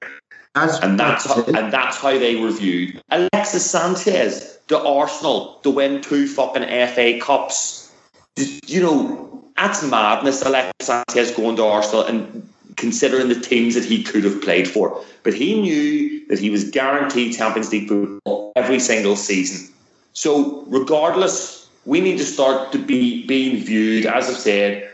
[0.55, 3.03] That's, And that's how, and that's how they were viewed.
[3.11, 7.93] Alexis Sanchez to Arsenal to win two fucking FA Cups.
[8.37, 10.43] You know, that's madness.
[10.43, 15.05] Alexis Sanchez going to Arsenal and considering the teams that he could have played for.
[15.23, 19.73] But he knew that he was guaranteed Champions League football every single season.
[20.13, 24.89] So regardless, we need to start to be being viewed, as I've said,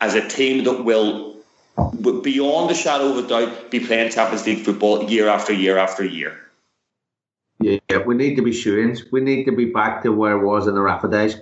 [0.00, 1.25] as a team that will,
[1.76, 5.78] will beyond a shadow of a doubt, be playing Champions League football year after year
[5.78, 6.40] after year.
[7.58, 9.10] Yeah, we need to be shooings.
[9.10, 11.36] We need to be back to where it was in the Rafa days.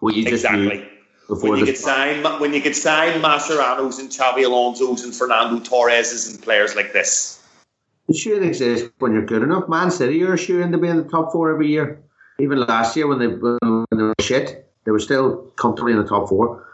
[0.00, 0.88] What you just Exactly.
[1.28, 5.14] before When you the could sign, when you could sign Mascherano's and Xavi Alonso's and
[5.14, 7.40] Fernando Torres's and players like this.
[8.08, 9.68] The should exist when you're good enough.
[9.68, 12.02] Man City are shooting to be in the top four every year.
[12.40, 16.08] Even last year when they when they were shit, they were still comfortably in the
[16.08, 16.66] top four.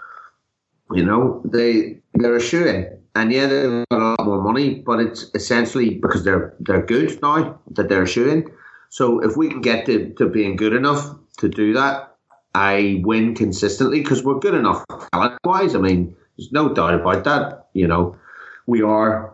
[0.93, 2.98] You know, they they're a shooting.
[3.15, 7.21] And yeah, they've got a lot more money, but it's essentially because they're they're good
[7.23, 8.51] now that they're shooting.
[8.91, 12.15] So if we can get to, to being good enough to do that,
[12.55, 15.75] I win consistently because we're good enough talent wise.
[15.75, 17.67] I mean, there's no doubt about that.
[17.75, 18.17] You know,
[18.67, 19.33] we are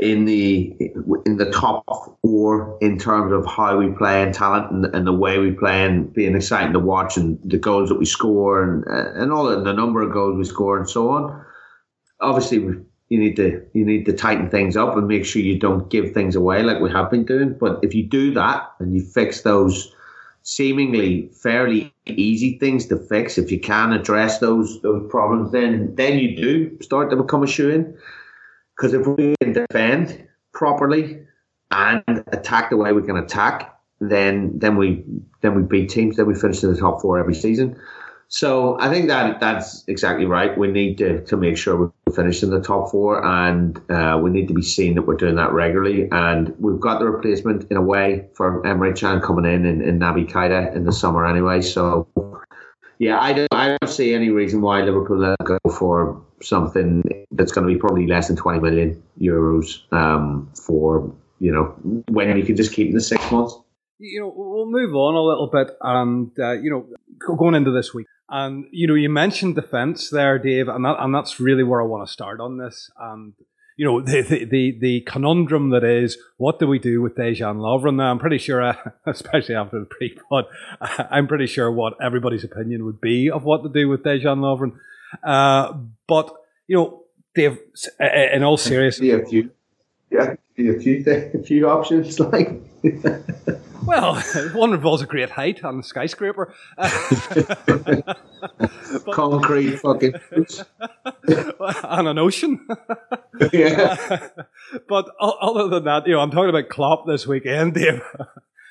[0.00, 0.76] in the
[1.24, 1.84] in the top
[2.22, 5.84] four in terms of how we play and talent and, and the way we play
[5.84, 9.62] and being exciting to watch and the goals that we score and and all the,
[9.62, 11.45] the number of goals we score and so on.
[12.20, 12.58] Obviously,
[13.08, 16.12] you need to you need to tighten things up and make sure you don't give
[16.12, 17.56] things away like we have been doing.
[17.58, 19.92] But if you do that and you fix those
[20.42, 26.18] seemingly fairly easy things to fix, if you can address those those problems, then then
[26.18, 27.96] you do start to become a shoe in.
[28.76, 31.20] Because if we can defend properly
[31.70, 32.02] and
[32.32, 35.04] attack the way we can attack, then then we
[35.42, 36.16] then we beat teams.
[36.16, 37.78] Then we finish in the top four every season.
[38.28, 40.56] So I think that that's exactly right.
[40.58, 44.30] We need to, to make sure we finish in the top four, and uh, we
[44.30, 46.08] need to be seeing that we're doing that regularly.
[46.10, 49.98] And we've got the replacement in a way for Emre Can coming in in, in
[50.00, 51.62] Naby Keita in the summer anyway.
[51.62, 52.08] So
[52.98, 57.66] yeah, I don't I don't see any reason why Liverpool go for something that's going
[57.66, 61.74] to be probably less than twenty million euros um, for you know
[62.08, 63.54] when you can just keep in the six months.
[63.98, 66.86] you know, we'll move on a little bit, and uh, you know,
[67.36, 71.14] going into this week, and you know, you mentioned defence there, Dave, and that, and
[71.14, 73.34] that's really where I want to start on this, and
[73.76, 77.58] you know, the the the, the conundrum that is, what do we do with Dejan
[77.58, 77.96] Lovren?
[77.96, 80.46] Now, I'm pretty sure, uh, especially after the pre-pod,
[80.80, 84.72] I'm pretty sure what everybody's opinion would be of what to do with Dejan Lovren,
[85.22, 85.76] uh,
[86.08, 86.34] but
[86.66, 87.02] you know,
[87.34, 87.58] Dave,
[88.00, 89.50] in all seriousness, See a few,
[90.10, 92.60] yeah, a few th- a few options like.
[93.84, 94.20] Well,
[94.54, 96.54] one involves a great height on a skyscraper.
[99.12, 100.14] concrete fucking
[101.84, 102.66] on an ocean.
[103.52, 104.28] yeah.
[104.88, 108.02] but other than that, you know, I'm talking about Klopp this weekend, Dave.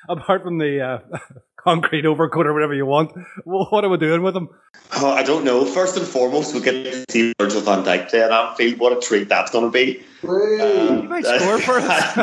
[0.08, 1.18] Apart from the uh,
[1.66, 3.10] concrete overcoat or whatever you want,
[3.44, 4.48] what are we doing with him?
[4.96, 5.64] Oh, I don't know.
[5.64, 8.78] First and foremost, we get to see Virgil van Dijk play at Anfield.
[8.78, 10.04] What a treat that's going to be.
[10.26, 12.18] Um, He might score for us.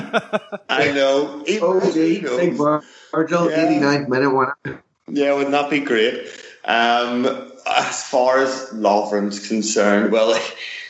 [0.69, 1.43] I know.
[1.45, 2.37] He- OG, you know.
[2.37, 2.53] Big
[3.11, 3.67] Virgil, Yeah.
[3.67, 4.81] 89th minute winner.
[5.09, 6.27] Yeah, wouldn't that be great?
[6.63, 7.25] Um,
[7.67, 10.39] as far as Lovren's concerned, well,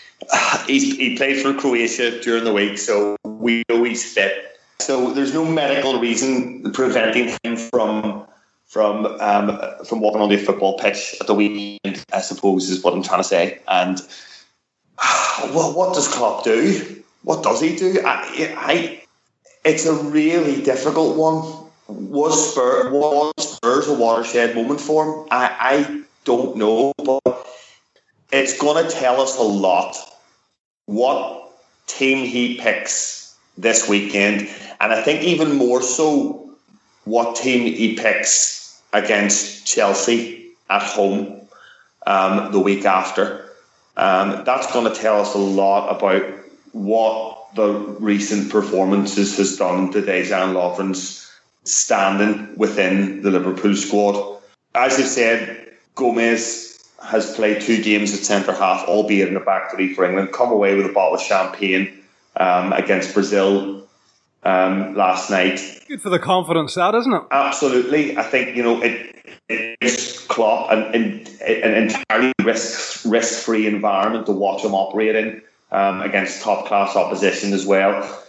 [0.67, 4.59] he's, he played for Croatia during the week, so we know he's fit.
[4.79, 8.27] So there's no medical reason preventing him from
[8.73, 12.03] from um, from walking on the football pitch at the weekend.
[12.11, 13.59] I suppose is what I'm trying to say.
[13.67, 14.01] And
[15.53, 17.03] well, what does Klopp do?
[17.21, 18.01] What does he do?
[18.03, 19.03] I, I
[19.63, 21.69] it's a really difficult one.
[21.87, 25.27] Was Spurs, was Spurs a watershed moment for him?
[25.29, 27.47] I, I don't know, but
[28.31, 29.95] it's going to tell us a lot
[30.85, 31.51] what
[31.85, 34.49] team he picks this weekend,
[34.81, 36.49] and I think even more so
[37.03, 38.62] what team he picks
[38.93, 41.41] against Chelsea at home
[42.05, 43.49] um, the week after.
[43.97, 46.23] Um, that's going to tell us a lot about
[46.71, 51.31] what the recent performances has done to Dejan Lovren's
[51.63, 54.41] standing within the Liverpool squad.
[54.75, 59.71] As you said, Gomez has played two games at centre half, albeit in a back
[59.71, 62.03] three for England, come away with a bottle of champagne
[62.37, 63.82] um, against Brazil
[64.45, 65.59] um, last night.
[65.87, 67.21] Good for the confidence, that isn't it?
[67.31, 68.17] Absolutely.
[68.17, 69.09] I think you know it.
[69.49, 75.41] It's Klopp an, an, an entirely risk risk free environment to watch him operate in
[75.71, 78.19] um, against top class opposition as well.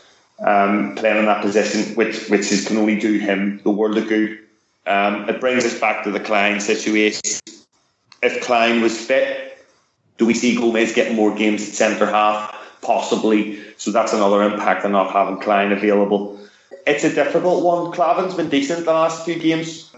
[0.41, 4.09] Um, playing in that position, which which is, can only do him the world of
[4.09, 4.41] good.
[4.87, 7.23] Um, it brings us back to the Clyne situation.
[8.23, 9.59] If Clyne was fit,
[10.19, 12.55] do we see Gomez getting more games at centre half?
[12.85, 13.59] Possibly.
[13.77, 16.39] So that's another impact of not having Clyne available.
[16.87, 17.93] It's a difficult one.
[17.93, 19.91] Klavan's been decent the last few games.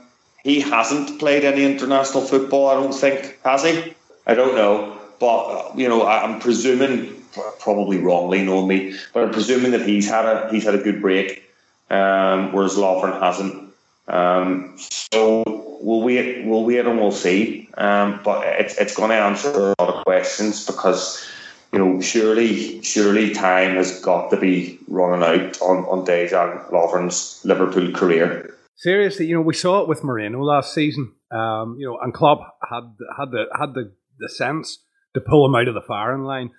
[0.44, 3.94] He hasn't played any international football, I don't think, has he?
[4.26, 4.96] I don't know.
[5.18, 7.16] But, you know, I'm presuming
[7.58, 11.00] probably wrongly knowing me, but I'm presuming that he's had a he's had a good
[11.00, 11.48] break,
[11.90, 13.72] um, whereas Lovren hasn't.
[14.08, 15.42] Um, so
[15.80, 17.68] we'll wait, we'll wait and we'll see.
[17.76, 21.26] Um, but it's it's going to answer a lot of questions because
[21.72, 27.40] you know surely surely time has got to be running out on on Dejan Lovren's
[27.44, 28.54] Liverpool career.
[28.76, 31.12] Seriously, you know we saw it with Moreno last season.
[31.30, 32.84] Um, you know, and Klopp had
[33.18, 34.78] had the had the, the sense
[35.14, 36.50] to pull him out of the firing line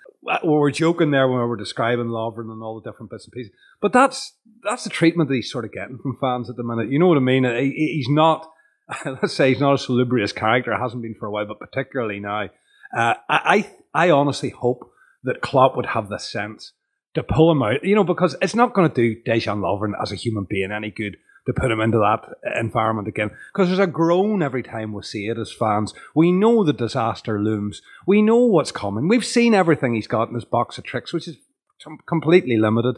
[0.43, 3.31] we were joking there when we were describing Lovren and all the different bits and
[3.31, 3.51] pieces.
[3.81, 6.91] But that's that's the treatment that he's sort of getting from fans at the minute.
[6.91, 7.43] You know what I mean?
[7.43, 8.49] He, he's not,
[9.05, 10.75] let's say, he's not a salubrious character.
[10.75, 12.49] Hasn't been for a while, but particularly now.
[12.95, 14.91] Uh, I I honestly hope
[15.27, 16.73] that Klopp would have the sense
[17.13, 17.83] to pull him out.
[17.83, 20.89] You know, because it's not going to do Dejan Lovren as a human being any
[20.89, 23.31] good to put him into that environment again.
[23.53, 25.93] Because there's a groan every time we see it as fans.
[26.13, 27.81] We know the disaster looms.
[28.05, 29.07] We know what's coming.
[29.07, 31.37] We've seen everything he's got in his box of tricks, which is
[32.07, 32.97] completely limited.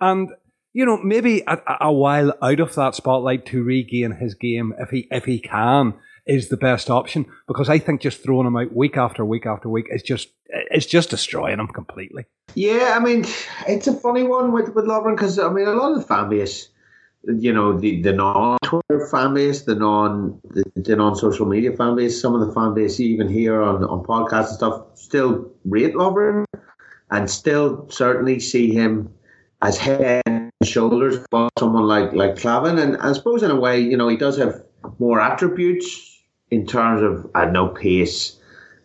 [0.00, 0.30] And
[0.74, 4.90] you know, maybe a, a while out of that spotlight to regain his game, if
[4.90, 5.94] he if he can,
[6.28, 7.26] is the best option.
[7.46, 10.86] Because I think just throwing him out week after week after week is just it's
[10.86, 12.26] just destroying him completely.
[12.54, 13.24] Yeah, I mean,
[13.66, 16.28] it's a funny one with with Lovren because I mean, a lot of the fan
[16.28, 16.68] base
[17.24, 21.72] you know the the non Twitter fan base, the non the, the non social media
[21.76, 25.50] fan base, some of the fan base even here on on podcasts and stuff still
[25.64, 26.44] rate Lovren
[27.10, 29.12] and still certainly see him
[29.62, 32.78] as head and shoulders above someone like like Klavan.
[32.78, 34.62] And I suppose in a way, you know, he does have
[34.98, 36.07] more attributes
[36.50, 38.38] in terms of I know pace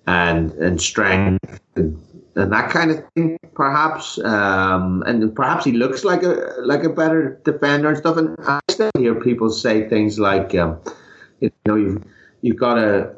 [0.08, 2.02] and and strength and
[2.36, 4.18] and that kind of thing, perhaps.
[4.20, 8.18] Um, and perhaps he looks like a like a better defender and stuff.
[8.18, 10.80] And I still hear people say things like, um,
[11.40, 12.04] you know, you've
[12.42, 13.16] you've got a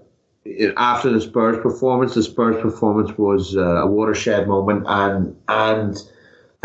[0.77, 5.97] after the Spurs performance, the Spurs performance was uh, a watershed moment, and and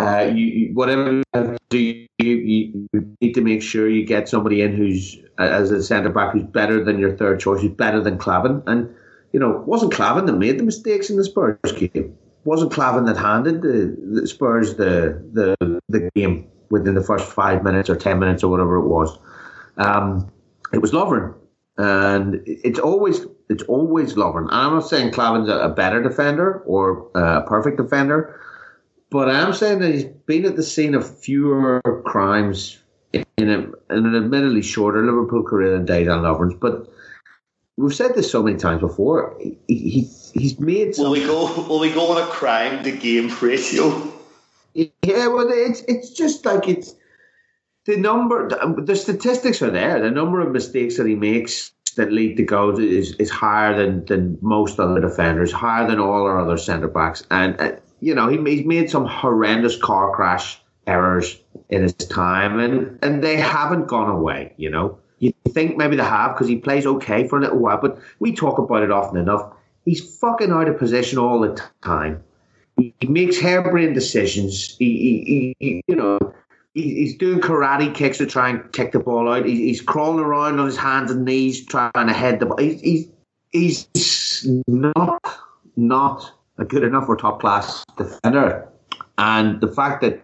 [0.00, 2.88] uh, you, whatever you do, you, you,
[3.20, 6.82] need to make sure you get somebody in who's as a centre back who's better
[6.84, 8.62] than your third choice, who's better than Klavan.
[8.66, 8.94] and
[9.32, 13.16] you know, wasn't Klavan that made the mistakes in the Spurs game wasn't Klavan that
[13.16, 18.18] handed the, the, Spurs the, the the game within the first five minutes or ten
[18.18, 19.18] minutes or whatever it was.
[19.76, 20.30] Um,
[20.72, 21.34] it was Lovren,
[21.76, 24.44] and it's always it's always Lovren.
[24.44, 28.40] And I'm not saying Klavan's a, a better defender or a perfect defender,
[29.10, 32.78] but I am saying that he's been at the scene of fewer crimes
[33.12, 36.88] in, a, in an admittedly shorter Liverpool career than Dejan Lovren's, but
[37.76, 39.36] we've said this so many times before.
[39.40, 40.94] He, he he's made.
[40.94, 41.62] Some, will we go?
[41.62, 44.12] Will we go on a crime to game ratio?
[44.74, 46.94] Yeah, well, it's it's just like it's
[47.86, 48.48] the number.
[48.78, 50.00] The statistics are there.
[50.00, 54.04] The number of mistakes that he makes that lead to goals is, is higher than,
[54.06, 57.24] than most other defenders, higher than all our other centre backs.
[57.32, 62.58] And uh, you know, he, he's made some horrendous car crash errors in his time,
[62.58, 64.54] and and they haven't gone away.
[64.56, 67.80] You know, you think maybe they have because he plays okay for a little while,
[67.80, 69.52] but we talk about it often enough.
[69.84, 72.22] He's fucking out of position all the time.
[72.76, 74.76] He, he makes harebrained decisions.
[74.78, 76.18] He, he, he you know,
[76.74, 79.46] he, he's doing karate kicks to try and kick the ball out.
[79.46, 82.58] He, he's crawling around on his hands and knees trying to head the ball.
[82.58, 83.08] He's, he's,
[83.52, 85.22] he's not
[85.76, 88.68] not a good enough or top class defender.
[89.18, 90.22] And the fact that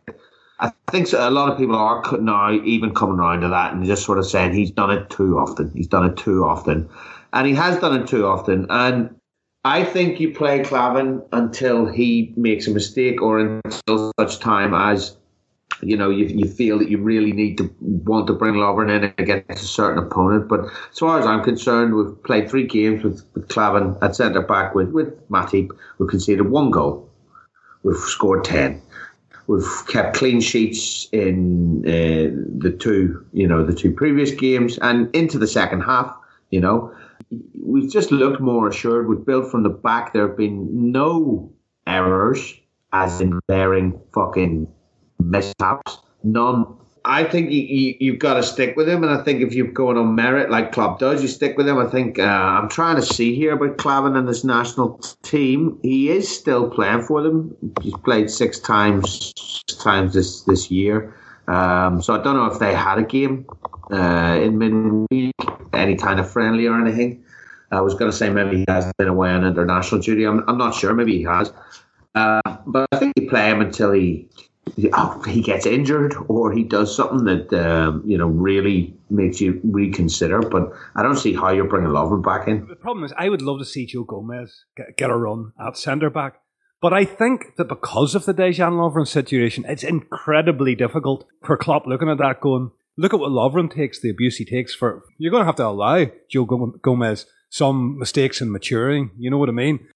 [0.61, 4.05] I think a lot of people are now even coming around to that and just
[4.05, 5.71] sort of saying he's done it too often.
[5.75, 6.89] He's done it too often.
[7.33, 8.67] And he has done it too often.
[8.71, 9.15] And
[9.65, 15.17] I think you play Klavan until he makes a mistake or until such time as
[15.83, 19.13] you know, you, you feel that you really need to want to bring Lovren in
[19.19, 20.49] against a certain opponent.
[20.49, 24.43] But as far as I'm concerned, we've played three games with, with Klavan at centre
[24.43, 25.71] back with, with Matip.
[25.99, 27.11] We've conceded one goal.
[27.83, 28.83] We've scored 10.
[29.47, 35.15] We've kept clean sheets in uh, the two, you know, the two previous games and
[35.15, 36.13] into the second half,
[36.51, 36.93] you know.
[37.63, 39.09] We've just looked more assured.
[39.09, 40.13] We've built from the back.
[40.13, 41.53] There have been no
[41.87, 42.55] errors,
[42.93, 44.67] as in glaring fucking
[45.19, 45.99] mishaps.
[46.25, 46.67] None.
[47.09, 49.97] I think you, have got to stick with him, and I think if you're going
[49.97, 51.79] on merit like Klopp does, you stick with him.
[51.79, 55.79] I think uh, I'm trying to see here about Klavan and his national team.
[55.83, 57.57] He is still playing for them.
[57.81, 59.33] He's played six times
[59.79, 61.15] times this this year.
[61.47, 63.47] Um, so I don't know if they had a game
[63.93, 65.35] uh, in midweek,
[65.73, 67.23] any kind of friendly or anything.
[67.71, 70.25] I was going to say maybe he has been away on international duty.
[70.25, 70.93] I'm, I'm not sure.
[70.93, 71.53] Maybe he has.
[72.17, 74.29] Uh, but I think you play him until he
[74.75, 80.41] he gets injured or he does something that um, you know really makes you reconsider.
[80.41, 82.67] But I don't see how you're bringing Lovren back in.
[82.67, 85.77] The problem is, I would love to see Joe Gomez get, get a run at
[85.77, 86.41] centre back.
[86.81, 91.87] But I think that because of the Dejan Lovren situation, it's incredibly difficult for Klopp
[91.87, 95.03] looking at that going, look at what Lovren takes, the abuse he takes for.
[95.17, 99.11] You're going to have to allow Joe Gomez some mistakes in maturing.
[99.19, 99.89] You know what I mean?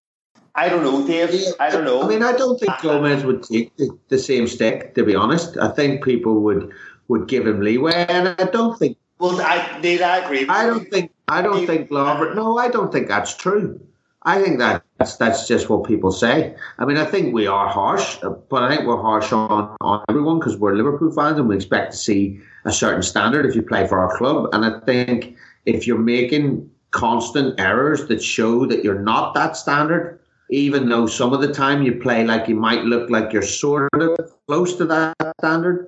[0.55, 1.31] I don't know, Dave.
[1.61, 2.03] I don't know.
[2.03, 2.79] I mean, I don't think ah.
[2.83, 4.95] Gomez would take the, the, same stick.
[4.95, 6.73] To be honest, I think people would
[7.09, 8.97] would give him leeway, and I don't think.
[9.19, 10.03] Well, I did.
[10.03, 10.47] I agree.
[10.49, 11.13] I don't think.
[11.29, 12.35] I don't think Lovren.
[12.35, 13.81] No, I don't think that's true.
[14.23, 16.55] I think that that's that's just what people say.
[16.79, 20.39] I mean, I think we are harsh, but I think we're harsh on, on everyone
[20.39, 23.87] because we're Liverpool fans and we expect to see a certain standard if you play
[23.87, 24.51] for our club.
[24.53, 30.20] And I think if you're making constant errors that show that you're not that standard,
[30.51, 33.89] even though some of the time you play like you might look like you're sort
[33.95, 35.87] of close to that standard,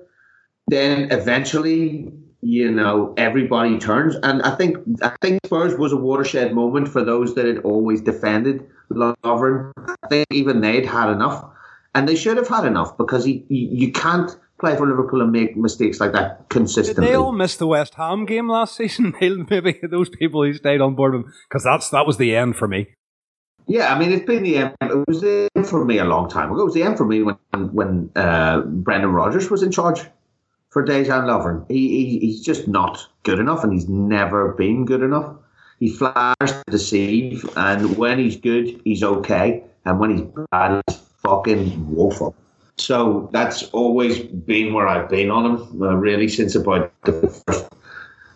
[0.67, 2.11] then eventually,
[2.41, 4.15] you know, everybody turns.
[4.23, 8.01] And I think I think Spurs was a watershed moment for those that had always
[8.01, 9.73] defended Lovren.
[10.03, 11.45] I think even they'd had enough.
[11.95, 15.55] And they should have had enough because he, you can't play for Liverpool and make
[15.55, 17.05] mistakes like that consistently.
[17.05, 19.13] Did they all miss the West Ham game last season?
[19.21, 22.67] Maybe those people who stayed on board with because that's that was the end for
[22.67, 22.87] me.
[23.67, 24.75] Yeah, I mean, it's been the end.
[24.81, 26.61] It was the end for me a long time ago.
[26.61, 27.37] It was the end for me when
[27.71, 30.01] when uh, Brendan Rodgers was in charge
[30.69, 31.65] for Dejan Lovren.
[31.69, 35.35] He, he, he's just not good enough, and he's never been good enough.
[35.79, 40.97] He flatters to deceive, and when he's good, he's okay, and when he's bad, he's
[41.23, 42.35] fucking woeful.
[42.77, 47.13] So that's always been where I've been on him, uh, really, since about the
[47.47, 47.67] first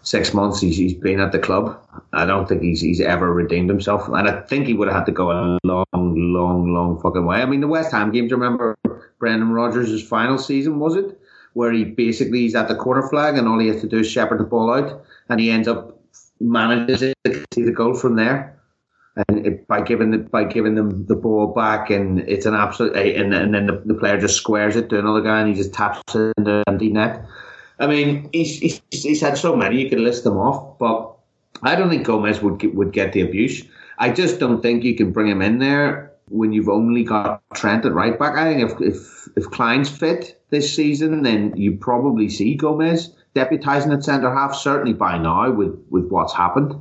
[0.07, 1.77] six months he's, he's been at the club.
[2.13, 5.05] I don't think he's he's ever redeemed himself, and I think he would have had
[5.07, 7.41] to go a long, long, long fucking way.
[7.41, 8.27] I mean, the West Ham game.
[8.27, 8.77] Do you remember
[9.19, 10.79] Brendan Rodgers' final season?
[10.79, 11.19] Was it
[11.53, 14.09] where he basically he's at the corner flag and all he has to do is
[14.09, 15.99] shepherd the ball out, and he ends up
[16.39, 18.53] manages it to see the goal from there.
[19.27, 22.95] And it, by giving the, by giving them the ball back, and it's an absolute,
[22.95, 25.73] and, and then the, the player just squares it to another guy, and he just
[25.73, 27.25] taps it in the empty net.
[27.79, 31.13] I mean, he's, he's, he's had so many, you can list them off, but
[31.63, 33.63] I don't think Gomez would get, would get the abuse.
[33.99, 37.85] I just don't think you can bring him in there when you've only got Trent
[37.85, 38.35] at right back.
[38.35, 43.93] I think if if if Clyne's fit this season, then you probably see Gomez deputising
[43.93, 44.55] at centre half.
[44.55, 46.75] Certainly by now, with with what's happened,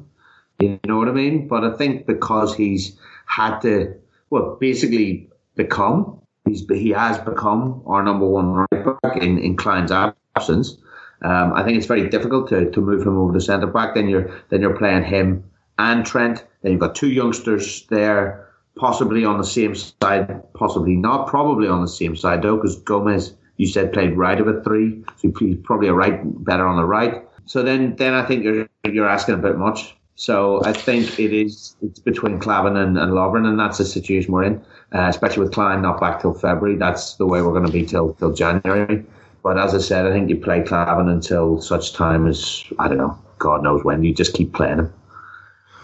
[0.60, 1.48] you know what I mean.
[1.48, 3.94] But I think because he's had to,
[4.30, 9.92] well, basically become he's he has become our number one right back in in Clyne's
[9.92, 10.76] absence.
[11.22, 13.94] Um, I think it's very difficult to, to move him over to centre back.
[13.94, 15.44] Then you're then you're playing him
[15.78, 16.44] and Trent.
[16.62, 21.80] Then you've got two youngsters there, possibly on the same side, possibly not, probably on
[21.80, 25.56] the same side though, because Gomez, you said played right of a three, so he's
[25.64, 27.22] probably a right better on the right.
[27.46, 29.96] So then then I think you're you're asking a bit much.
[30.18, 34.32] So I think it is it's between Klavan and, and Lovren, and that's the situation
[34.32, 34.64] we're in.
[34.92, 36.76] Uh, especially with Clyne not back till February.
[36.76, 39.04] That's the way we're going to be till till January.
[39.46, 42.98] But as I said, I think you play Klavan until such time as I don't
[42.98, 44.02] know, God knows when.
[44.02, 44.92] You just keep playing him.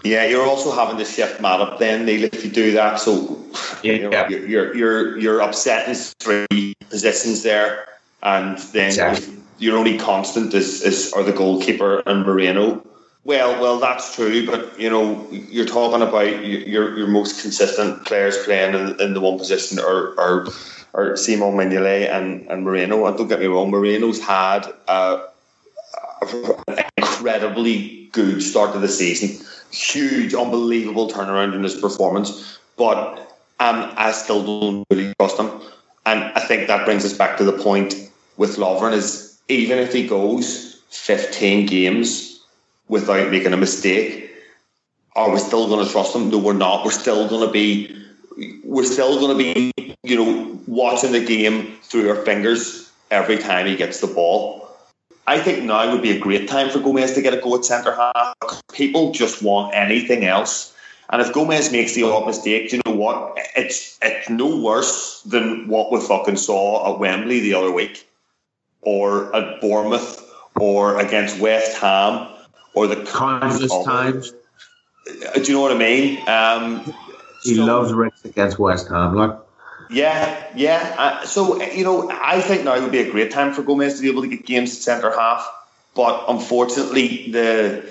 [0.03, 2.99] Yeah, you're also having to shift Matip then, Neil, if you do that.
[2.99, 3.41] So
[3.85, 7.87] yeah, you know, you're, you're you're upsetting three positions there,
[8.25, 9.37] and then exactly.
[9.59, 12.85] your only constant is, is are the goalkeeper and Moreno.
[13.23, 18.37] Well, well, that's true, but you know, you're talking about your your most consistent players
[18.39, 20.49] playing in, in the one position are are
[20.95, 23.07] or Simon Mignolet and, and Moreno.
[23.07, 25.21] And don't get me wrong, Moreno's had an
[26.97, 29.47] incredibly good start to the season.
[29.71, 32.59] Huge, unbelievable turnaround in his performance.
[32.77, 33.19] But
[33.61, 35.51] um, I still don't really trust him.
[36.05, 37.95] And I think that brings us back to the point
[38.37, 42.41] with Lovren is even if he goes 15 games
[42.89, 44.31] without making a mistake,
[45.15, 46.31] are we still going to trust him?
[46.31, 46.85] No, we're not.
[46.85, 47.95] We're still going to be,
[48.65, 53.67] we're still going to be, you know, watching the game through our fingers every time
[53.67, 54.69] he gets the ball.
[55.27, 57.65] I think now would be a great time for Gomez to get a go at
[57.65, 58.35] centre half.
[58.73, 60.75] People just want anything else.
[61.11, 63.39] And if Gomez makes the odd mistake, you know what?
[63.55, 68.09] It's it's no worse than what we fucking saw at Wembley the other week,
[68.81, 70.27] or at Bournemouth,
[70.57, 72.29] or against West Ham,
[72.75, 74.33] or the countless times.
[75.35, 76.29] Do you know what I mean?
[76.29, 76.95] Um,
[77.43, 79.37] he so, loves Ricks against West Ham, like.
[79.91, 80.95] Yeah, yeah.
[80.97, 83.97] Uh, so you know, I think now it would be a great time for Gomez
[83.97, 85.47] to be able to get games at centre half,
[85.95, 87.85] but unfortunately, the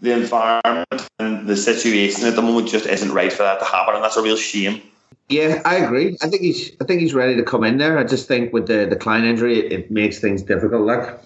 [0.00, 3.94] the environment and the situation at the moment just isn't right for that to happen,
[3.94, 4.82] and that's a real shame.
[5.28, 6.16] Yeah, I agree.
[6.22, 7.98] I think he's I think he's ready to come in there.
[7.98, 10.82] I just think with the the Clyne injury, it, it makes things difficult.
[10.82, 11.18] Like.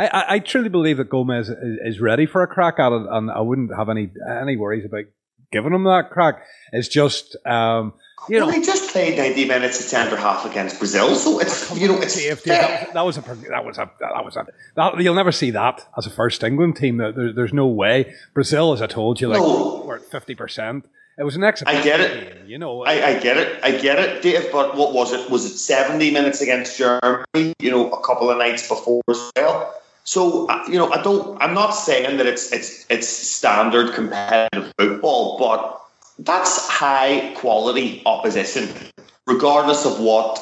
[0.00, 3.32] I, I truly believe that Gomez is, is ready for a crack at it, and
[3.32, 5.06] I wouldn't have any any worries about
[5.52, 6.42] giving them that crack.
[6.72, 7.94] It's just um,
[8.28, 11.74] you well, know, he just played ninety minutes at centre half against Brazil, so it's
[11.78, 14.46] you know it's Dave, that, that, was a that was a that was a
[14.76, 16.98] that, you'll never see that as a first England team.
[16.98, 19.82] There, there's no way Brazil, as I told you, like no.
[19.86, 20.86] we're at fifty percent.
[21.16, 21.80] It was an exhibition.
[21.80, 22.38] I get it.
[22.38, 23.58] Game, you know, I, I, get it.
[23.64, 24.52] I get it, Dave.
[24.52, 25.28] But what was it?
[25.30, 27.54] Was it seventy minutes against Germany?
[27.58, 29.74] You know, a couple of nights before as well.
[30.08, 31.36] So uh, you know, I don't.
[31.38, 35.82] I'm not saying that it's it's it's standard competitive football, but
[36.18, 38.70] that's high quality opposition,
[39.26, 40.40] regardless of what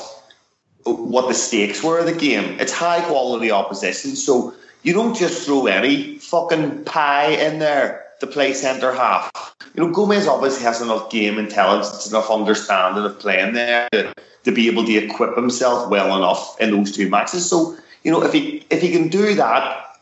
[0.85, 2.61] what the stakes were of the game.
[2.61, 4.55] It's high quality opposition, so
[4.85, 9.33] you don't just throw any fucking pie in there to play centre half.
[9.75, 14.15] You know, Gomez obviously has enough game intelligence, enough understanding of playing there to,
[14.45, 17.51] to be able to equip himself well enough in those two matches.
[17.51, 17.77] So,
[18.07, 19.99] you know, if he if he can do that,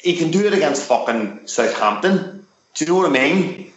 [0.00, 2.46] he can do it against fucking Southampton.
[2.74, 3.72] Do you know what I mean?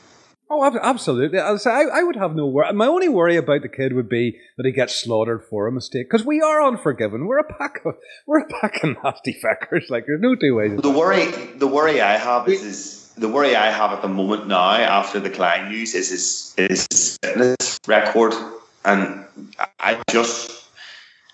[0.51, 1.39] Oh, absolutely.
[1.39, 2.71] I, I would have no worry.
[2.73, 6.11] My only worry about the kid would be that he gets slaughtered for a mistake
[6.11, 7.25] because we are unforgiven.
[7.25, 7.95] We're a pack of
[8.27, 9.89] we're a pack of nasty feckers.
[9.89, 10.79] Like there's no two ways.
[10.79, 11.25] The worry,
[11.55, 15.19] the worry I have is, is the worry I have at the moment now after
[15.19, 18.35] the Clyne news is his his fitness record,
[18.85, 19.25] and
[19.79, 20.65] I just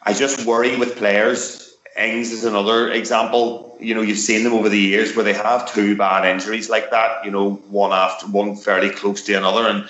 [0.04, 1.67] I just worry with players
[1.98, 3.76] Ings is another example.
[3.80, 6.92] You know, you've seen them over the years where they have two bad injuries like
[6.92, 7.24] that.
[7.26, 9.90] You know, one after one fairly close to another, and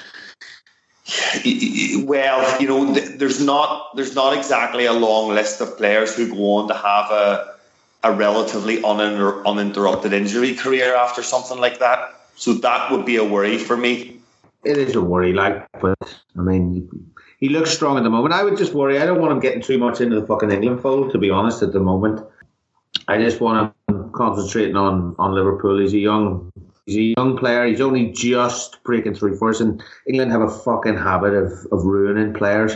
[2.06, 6.56] well, you know, there's not there's not exactly a long list of players who go
[6.56, 7.56] on to have a
[8.04, 12.14] a relatively uninter- uninterrupted injury career after something like that.
[12.36, 14.20] So that would be a worry for me.
[14.64, 15.98] It is a worry, like, but
[16.38, 16.90] I mean,
[17.38, 18.34] he looks strong at the moment.
[18.34, 19.00] I would just worry.
[19.00, 21.62] I don't want him getting too much into the fucking England fold, to be honest,
[21.62, 22.22] at the moment.
[23.08, 25.80] I just want him concentrating on, on Liverpool.
[25.80, 26.52] He's a young
[26.88, 27.66] he's a young player.
[27.66, 31.86] He's only just breaking through for us, and England have a fucking habit of, of
[31.86, 32.74] ruining players.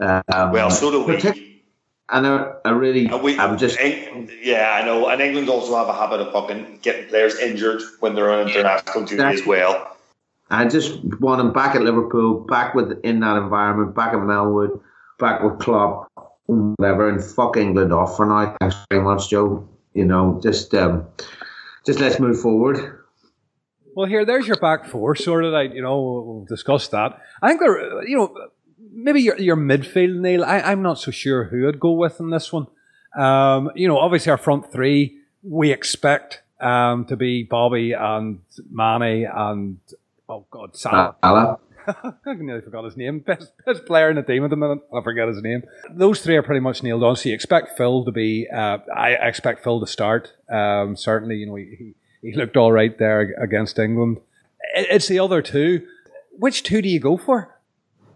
[0.00, 1.62] Um, well, so do we.
[2.08, 3.78] And I, I really, we, I'm just.
[3.80, 5.08] Yeah, I know.
[5.08, 9.04] And England also have a habit of fucking getting players injured when they're on international
[9.04, 9.91] duty as well.
[10.52, 14.80] I just want him back at Liverpool, back with in that environment, back at Melwood,
[15.18, 16.12] back with Klopp,
[16.46, 18.54] whatever, and fuck England off for now.
[18.60, 19.66] Thanks very much, Joe.
[19.94, 21.06] You know, just um,
[21.86, 22.98] just let's move forward.
[23.94, 25.74] Well, here, there's your back four sorted out.
[25.74, 27.18] You know, we'll discuss that.
[27.42, 28.34] I think they're, you know,
[28.92, 30.44] maybe your your midfield, Neil.
[30.44, 32.66] I, I'm not so sure who I'd go with in this one.
[33.16, 38.40] Um, you know, obviously our front three we expect um, to be Bobby and
[38.70, 39.78] Mane and
[40.32, 41.16] oh God, Salah.
[41.22, 41.58] Salah.
[41.86, 43.20] I nearly forgot his name.
[43.20, 44.78] Best, best player in the team at the minute.
[44.94, 45.62] I forget his name.
[45.90, 47.16] Those three are pretty much nailed on.
[47.16, 48.48] So you expect Phil to be.
[48.48, 50.32] Uh, I expect Phil to start.
[50.50, 54.20] Um, certainly, you know he, he looked all right there against England.
[54.74, 55.86] It's the other two.
[56.38, 57.58] Which two do you go for?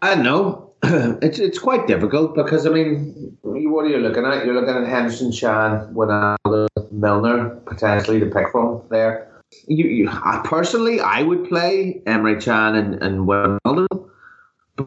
[0.00, 0.62] I don't know.
[1.22, 4.44] It's it's quite difficult because I mean, what are you looking at?
[4.44, 9.35] You're looking at Henderson, Can, Wijnaldum, Milner potentially to pick from there
[9.66, 14.08] you, you I, personally, I would play Emre Can and, and Wijnaldum,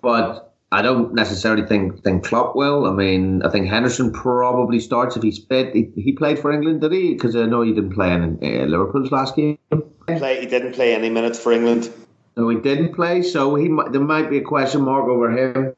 [0.02, 2.86] but I don't necessarily think think Klopp will.
[2.86, 5.74] I mean, I think Henderson probably starts if he's fit.
[5.74, 7.14] He, he played for England, did he?
[7.14, 9.58] Because I know he didn't play in uh, Liverpool's last game.
[10.08, 11.92] Play, he didn't play any minutes for England.
[12.38, 15.76] No, he didn't play, so he there might be a question mark over him.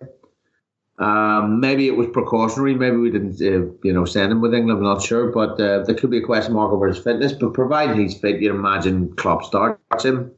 [1.02, 2.76] Um, maybe it was precautionary.
[2.76, 4.78] Maybe we didn't, uh, you know, send him with England.
[4.78, 7.34] I'm not sure, but uh, there could be a question mark over his fitness.
[7.34, 10.32] But provided he's fit, you'd imagine Klopp starts him.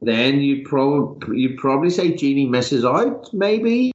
[0.00, 3.32] Then you'd probably you'd probably say Gini misses out.
[3.34, 3.92] Maybe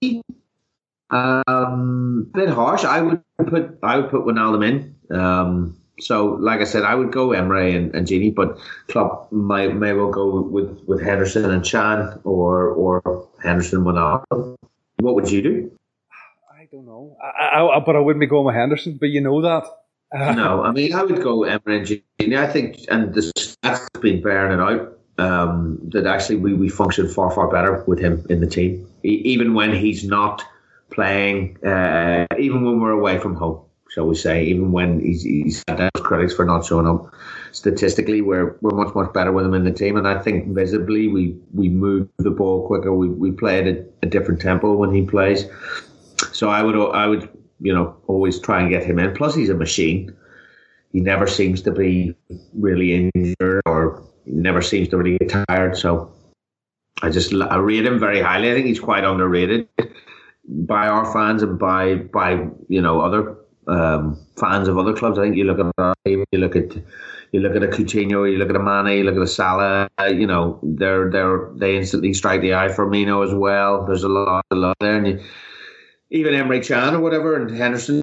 [1.10, 2.84] Um, bit harsh.
[2.84, 5.18] I would put I would put Wijnaldum in.
[5.18, 9.68] Um, so, like I said, I would go Emre and, and Gini, but Klopp may
[9.70, 14.58] may well go with, with Henderson and Can or or Henderson Wijnaldum.
[15.00, 15.77] What would you do?
[16.68, 17.16] I don't know.
[17.22, 18.98] I, I, but I wouldn't be going with Henderson.
[19.00, 19.64] But you know that.
[20.14, 22.34] No, I mean I would go Emre and.
[22.34, 24.94] I think, and the stats have been bearing it out.
[25.20, 29.22] Um, that actually we, we function far far better with him in the team, e-
[29.26, 30.44] even when he's not
[30.92, 35.64] playing, uh, even when we're away from home shall we say, even when he's, he's
[35.68, 37.12] had those critics for not showing up.
[37.52, 41.08] Statistically, we're we're much much better with him in the team, and I think visibly
[41.08, 42.94] we we move the ball quicker.
[42.94, 45.46] We we play at a, a different tempo when he plays.
[46.38, 47.28] So I would I would
[47.60, 49.12] you know always try and get him in.
[49.16, 50.16] Plus, he's a machine.
[50.94, 52.14] He never seems to be
[52.54, 55.76] really injured or never seems to really get tired.
[55.76, 56.14] So
[57.02, 58.52] I just I rate him very highly.
[58.52, 59.68] I think he's quite underrated
[60.48, 63.36] by our fans and by by you know other
[63.68, 65.18] um, fans of other clubs.
[65.18, 66.76] I think you look at you look at
[67.32, 69.90] you look at a Coutinho, you look at a Mane, you look at a Salah.
[70.08, 73.88] You know, they're they're they instantly strike the eye Firmino as well.
[73.88, 75.20] There's a lot, a lot there, and you,
[76.10, 78.02] even Emre Can or whatever, and Henderson.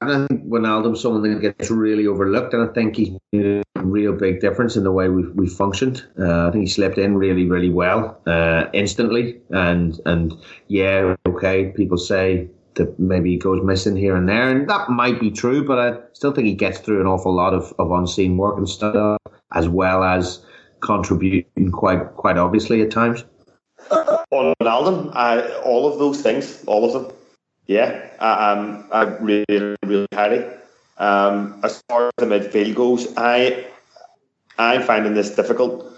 [0.00, 4.12] I think Wijnaldum's someone that gets really overlooked, and I think he's made a real
[4.12, 6.04] big difference in the way we've, we functioned.
[6.18, 10.34] Uh, I think he slipped in really, really well uh, instantly, and and
[10.68, 15.18] yeah, okay, people say that maybe he goes missing here and there, and that might
[15.18, 15.64] be true.
[15.64, 18.68] But I still think he gets through an awful lot of, of unseen work and
[18.68, 19.18] stuff,
[19.54, 20.44] as well as
[20.80, 23.24] contributing quite quite obviously at times.
[23.90, 27.15] On Ronaldo, all of those things, all of them,
[27.66, 30.44] yeah, um, I really really highly.
[30.98, 33.66] Um, as far as the midfield goes, I
[34.58, 35.92] I'm finding this difficult.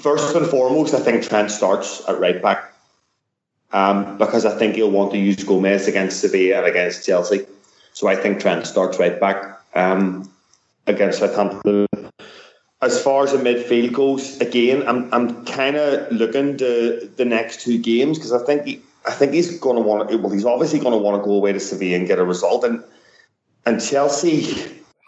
[0.00, 2.72] First and foremost, I think Trent starts at right back
[3.72, 7.46] um, because I think he'll want to use Gomez against Sevilla and against Chelsea.
[7.92, 10.30] So I think Trent starts right back um,
[10.86, 11.86] against Southampton.
[12.80, 17.62] As far as the midfield goes, again, I'm I'm kind of looking to the next
[17.62, 20.10] two games because I think I think he's going to want.
[20.10, 22.24] To, Well, he's obviously going to want to go away to Sevilla and get a
[22.24, 22.84] result, and
[23.64, 24.54] and Chelsea.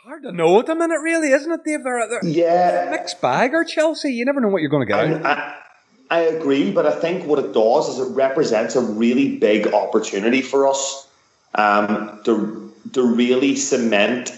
[0.05, 1.84] Hard to know at the minute, really, isn't it, Dave?
[1.84, 4.12] They're, they're yeah, mixed bag or Chelsea.
[4.12, 5.24] You never know what you're going to get.
[5.24, 5.55] I,
[6.11, 10.42] I agree, but I think what it does is it represents a really big opportunity
[10.42, 11.07] for us
[11.55, 14.32] um, to to really cement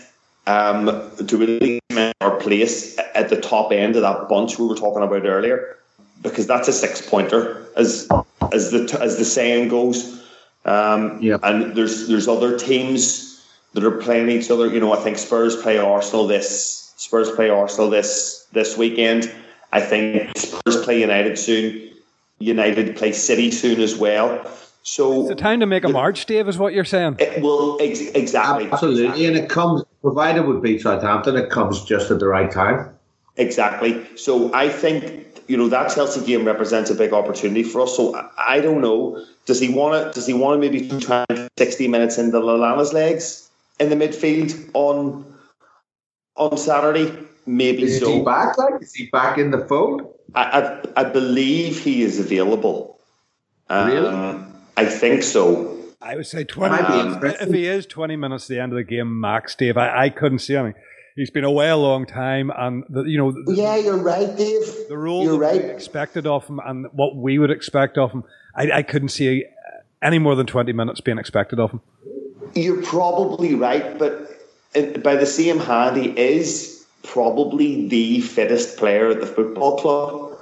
[0.47, 0.87] um,
[1.27, 5.03] to really cement our place at the top end of that bunch we were talking
[5.03, 5.79] about earlier,
[6.23, 8.09] because that's a six pointer as
[8.53, 10.23] as the as the saying goes.
[10.65, 11.39] Um, yeah.
[11.43, 13.45] And there's there's other teams
[13.75, 14.67] that are playing each other.
[14.69, 19.33] You know, I think Spurs play Arsenal this Spurs play Arsenal this this weekend.
[19.73, 21.91] I think Spurs play United soon.
[22.39, 24.45] United play City soon as well.
[24.85, 27.17] So it's a time to make a march, Dave, is what you're saying.
[27.21, 29.27] It will ex- exactly, absolutely, exactly.
[29.27, 31.37] and it comes provided would beat Southampton.
[31.37, 32.91] It comes just at the right time.
[33.37, 34.05] Exactly.
[34.17, 37.95] So I think you know that Chelsea game represents a big opportunity for us.
[37.95, 39.23] So I, I don't know.
[39.45, 40.11] Does he want to?
[40.15, 41.27] Does he want to maybe try
[41.59, 45.27] sixty minutes into Lallana's legs in the midfield on
[46.37, 47.13] on Saturday?
[47.45, 48.11] Maybe is so.
[48.11, 48.57] he back?
[48.57, 50.09] Like, is he back in the fold?
[50.35, 52.99] I, I, I believe he is available.
[53.69, 54.45] Um, really?
[54.79, 55.77] I think so.
[56.01, 57.43] I would say 20 minutes.
[57.43, 60.09] If he is 20 minutes to the end of the game, max, Dave, I, I
[60.09, 60.81] couldn't see anything.
[61.15, 63.33] He's been away a long time, and the, you know.
[63.33, 64.63] The, yeah, you're right, Dave.
[64.89, 65.61] The role you're right.
[65.61, 69.45] expected of him, and what we would expect of him, I, I couldn't see
[70.03, 71.81] any more than 20 minutes being expected of him.
[72.55, 74.29] You're probably right, but
[75.03, 80.39] by the same hand, he is probably the fittest player at the football club.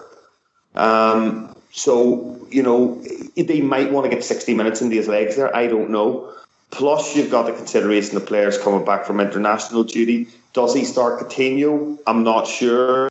[0.74, 3.02] Um, so, you know,
[3.36, 5.54] they might want to get 60 minutes into his legs there.
[5.54, 6.32] I don't know.
[6.70, 10.28] Plus, you've got the consideration of players coming back from international duty.
[10.52, 11.98] Does he start Coutinho?
[12.06, 13.08] I'm not sure.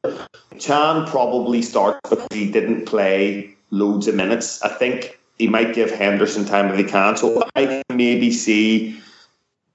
[0.60, 4.62] Can probably starts because he didn't play loads of minutes.
[4.62, 7.16] I think he might give Henderson time if he can.
[7.18, 9.00] So I can maybe see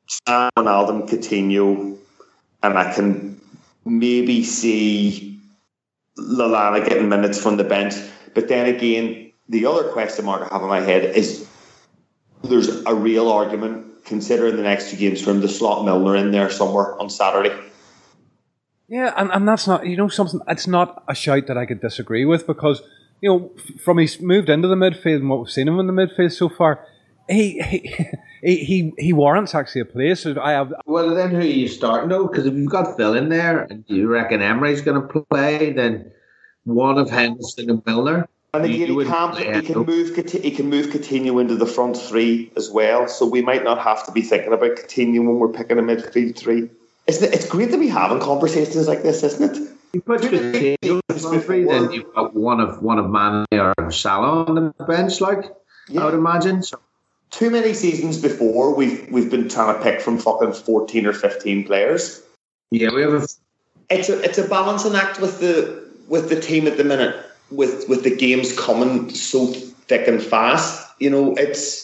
[0.06, 1.96] Sam Ronaldo, Coutinho,
[2.62, 3.40] and I can
[3.84, 5.38] maybe see
[6.18, 7.94] Lallana getting minutes from the bench.
[8.34, 11.48] But then again, the other question mark I have in my head is
[12.48, 16.30] there's a real argument considering the next two games for him to slot Milner in
[16.30, 17.54] there somewhere on Saturday.
[18.88, 21.80] Yeah, and, and that's not, you know, something, it's not a shout that I could
[21.80, 22.82] disagree with because,
[23.20, 25.92] you know, from he's moved into the midfield and what we've seen him in the
[25.92, 26.86] midfield so far,
[27.28, 28.06] he he
[28.64, 30.26] he, he warrants actually a place.
[30.26, 30.72] I have.
[30.84, 32.26] Well, then who are you starting though?
[32.26, 36.12] Because if you've got Phil in there and you reckon Emre's going to play, then
[36.64, 38.28] one of Henderson and Milner.
[38.54, 42.52] And again, he, can, he can move he can move Coutinho into the front three
[42.56, 43.08] as well.
[43.08, 46.38] So we might not have to be thinking about Coutinho when we're picking a midfield
[46.38, 46.70] three.
[47.08, 47.34] Isn't it?
[47.34, 49.70] It's great to be having conversations like this, isn't it?
[49.92, 53.44] You put Coutinho in the front three, then you've got one of one of Mane
[53.52, 55.52] or Salah on the bench, like
[55.88, 56.02] yeah.
[56.02, 56.62] I would imagine.
[56.62, 56.78] So.
[57.30, 61.64] Too many seasons before we've we've been trying to pick from fucking fourteen or fifteen
[61.64, 62.22] players.
[62.70, 63.26] Yeah, we have a.
[63.90, 67.16] It's a it's a balancing act with the with the team at the minute
[67.56, 69.46] with with the games coming so
[69.88, 70.90] thick and fast.
[70.98, 71.82] You know, it's.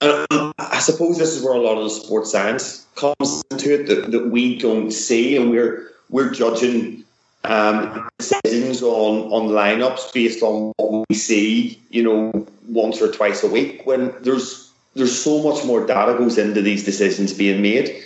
[0.00, 4.10] I suppose this is where a lot of the sports science comes into it that,
[4.10, 7.04] that we don't see, and we're we're judging
[7.44, 11.80] um, decisions on on lineups based on what we see.
[11.90, 13.82] You know, once or twice a week.
[13.86, 18.02] When there's there's so much more data goes into these decisions being made.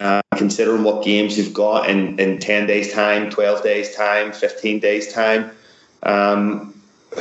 [0.00, 4.78] Uh, considering what games you've got in, in 10 days' time, 12 days' time, 15
[4.78, 5.50] days' time,
[6.02, 6.74] um,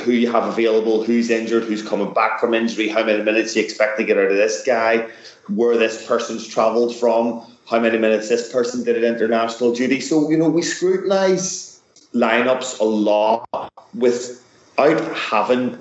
[0.04, 3.64] who you have available, who's injured, who's coming back from injury, how many minutes you
[3.64, 5.08] expect to get out of this guy,
[5.48, 10.00] where this person's travelled from, how many minutes this person did at international duty.
[10.00, 11.82] So, you know, we scrutinise
[12.14, 13.48] lineups a lot
[13.94, 15.78] without having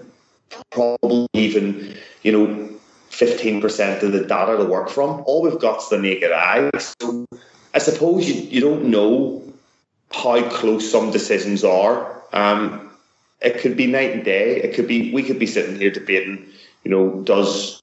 [0.70, 2.70] probably even, you know,
[3.10, 5.22] 15% of the data to work from.
[5.26, 6.70] All we've got is the naked eye.
[6.78, 7.26] So
[7.74, 9.42] I suppose you, you don't know
[10.10, 12.22] how close some decisions are.
[12.32, 12.85] Um,
[13.40, 14.56] it could be night and day.
[14.56, 16.46] It could be we could be sitting here debating,
[16.84, 17.80] you know, does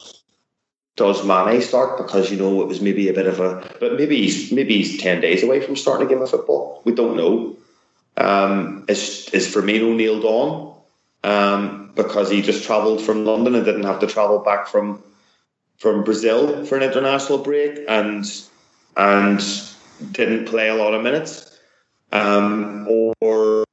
[0.95, 4.17] does Mane start because you know it was maybe a bit of a but maybe
[4.17, 6.81] he's maybe he's ten days away from starting a game of football.
[6.85, 7.55] We don't know.
[8.15, 10.75] Um, is is Firmino nailed on
[11.23, 15.01] um, because he just travelled from London and didn't have to travel back from
[15.77, 18.25] from Brazil for an international break and
[18.97, 19.41] and
[20.11, 21.57] didn't play a lot of minutes,
[22.11, 23.65] um, or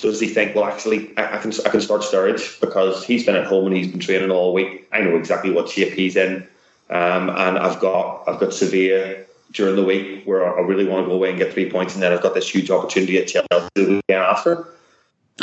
[0.00, 3.36] does he think, well, actually, I, I, can I can start Sturridge because he's been
[3.36, 4.88] at home and he's been training all week.
[4.92, 6.46] I know exactly what shape he's in,
[6.90, 11.08] um, and I've got I've got Sevilla during the week where I really want to
[11.08, 13.68] go away and get three points, and then I've got this huge opportunity at Chelsea
[13.74, 14.68] the weekend after.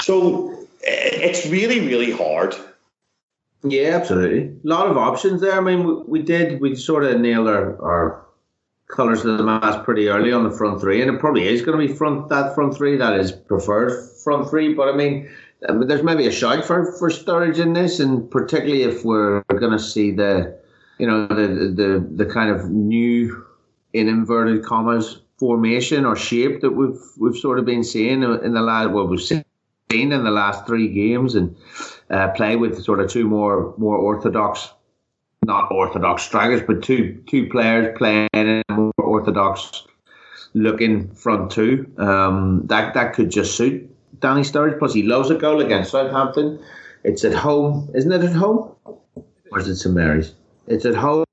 [0.01, 2.55] So it's really really hard.
[3.63, 4.43] Yeah, absolutely.
[4.43, 5.53] A lot of options there.
[5.53, 8.26] I mean, we, we did we sort of nailed our, our
[8.87, 11.79] colours of the mask pretty early on the front three, and it probably is going
[11.79, 14.73] to be front that front three that is preferred front three.
[14.73, 15.29] But I mean,
[15.61, 19.79] there's maybe a shout for for Sturridge in this, and particularly if we're going to
[19.79, 20.57] see the,
[20.99, 23.45] you know, the the the kind of new
[23.93, 28.61] in inverted commas formation or shape that we've we've sort of been seeing in the
[28.61, 29.43] last what we've seen
[29.89, 31.55] in the last three games, and
[32.09, 34.69] uh, play with sort of two more more orthodox
[35.47, 39.87] not orthodox strikers, but two two players playing in more orthodox
[40.53, 41.91] looking front two.
[41.97, 43.89] Um, that that could just suit
[44.19, 44.77] Danny Sturridge.
[44.77, 46.59] Plus, he loves a goal against Southampton.
[47.03, 48.23] It's at home, isn't it?
[48.23, 48.75] At home,
[49.51, 50.33] or is it St Mary's?
[50.67, 51.25] It's at home.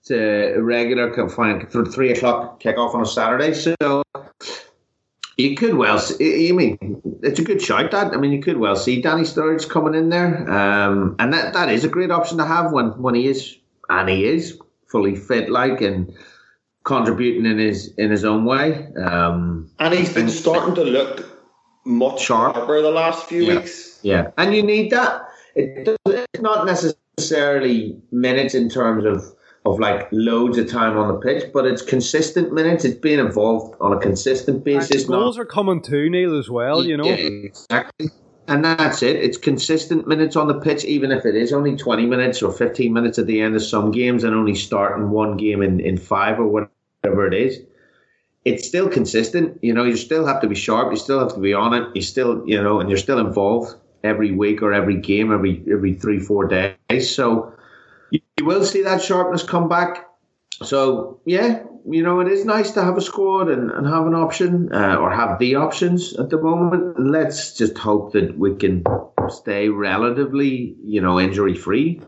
[0.00, 3.54] It's a regular three o'clock kickoff on a Saturday.
[3.54, 4.02] So
[5.38, 7.92] you could well, see, I mean, it's a good shout.
[7.92, 11.54] That I mean, you could well see Danny Sturridge coming in there, um, and that,
[11.54, 13.56] that is a great option to have when when he is
[13.88, 14.58] and he is
[14.88, 16.12] fully fit, like and
[16.82, 18.88] contributing in his in his own way.
[18.96, 21.24] Um, and he's been starting to look
[21.86, 23.54] much sharper the last few yeah.
[23.54, 24.00] weeks.
[24.02, 25.22] Yeah, and you need that.
[25.54, 29.37] It, it's not necessarily minutes in terms of
[29.72, 32.84] of like loads of time on the pitch, but it's consistent minutes.
[32.84, 35.02] It's being involved on a consistent basis.
[35.02, 36.84] And goals are coming too, Neil, as well.
[36.84, 38.10] You know, yeah, exactly.
[38.48, 39.16] And that's it.
[39.16, 42.92] It's consistent minutes on the pitch, even if it is only 20 minutes or 15
[42.92, 46.40] minutes at the end of some games and only starting one game in, in five
[46.40, 47.60] or whatever it is.
[48.46, 49.58] It's still consistent.
[49.62, 50.90] You know, you still have to be sharp.
[50.90, 51.94] You still have to be on it.
[51.94, 55.92] You still, you know, and you're still involved every week or every game, every every
[55.92, 57.14] three, four days.
[57.14, 57.52] So
[58.10, 60.08] you, you will see that sharpness come back.
[60.62, 64.14] So yeah, you know it is nice to have a squad and, and have an
[64.14, 66.98] option uh, or have the options at the moment.
[66.98, 68.84] Let's just hope that we can
[69.28, 72.00] stay relatively, you know, injury free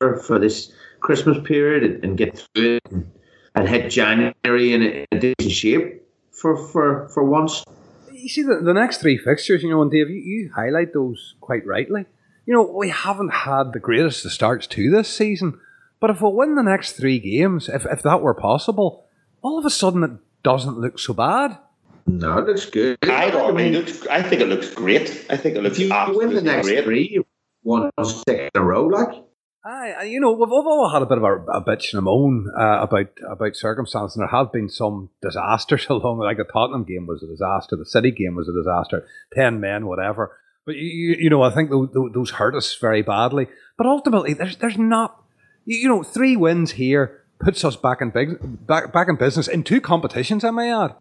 [0.00, 3.10] for, for this Christmas period and, and get through it and,
[3.54, 7.64] and hit January in a, a decent shape for, for, for once.
[8.12, 11.34] You see, the, the next three fixtures, you know, and Dave, you, you highlight those
[11.40, 12.06] quite rightly
[12.46, 15.58] you know, we haven't had the greatest of starts to this season.
[16.00, 19.06] But if we win the next three games, if, if that were possible,
[19.42, 20.10] all of a sudden it
[20.42, 21.58] doesn't look so bad.
[22.06, 22.98] No, it looks good.
[23.02, 25.24] I, I mean, looks, I think it looks great.
[25.30, 26.84] I think it looks if you win the next great.
[26.84, 27.26] three, you
[27.62, 29.24] won six in a row, like.
[29.66, 32.02] I, you know, we've, we've all had a bit of a, a bitch and a
[32.02, 36.18] moan uh, about about circumstances, and there have been some disasters along.
[36.18, 39.86] Like the Tottenham game was a disaster, the City game was a disaster, ten men,
[39.86, 40.36] whatever.
[40.66, 43.48] But you, you know, I think those, those hurt us very badly.
[43.76, 45.22] But ultimately, there's there's not,
[45.64, 49.62] you know, three wins here puts us back in big back back in business in
[49.62, 50.44] two competitions.
[50.44, 50.94] I may add.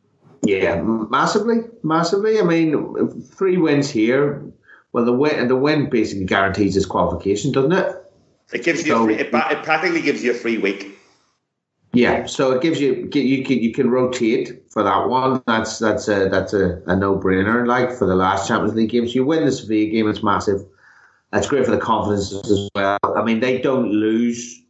[0.46, 2.40] Yeah, massively, massively.
[2.40, 4.44] I mean, three wins here.
[4.92, 7.96] Well, the win the win basically guarantees this qualification, doesn't it?
[8.52, 10.93] It gives you so, a free, it, it practically gives you a free week.
[11.96, 15.44] Yeah, so it gives you you can you can rotate for that one.
[15.46, 17.68] That's that's a that's a, a no brainer.
[17.68, 20.66] Like for the last Champions League games, you win the Sevilla game, it's massive.
[21.32, 22.98] That's great for the confidence as well.
[23.04, 24.64] I mean, they don't lose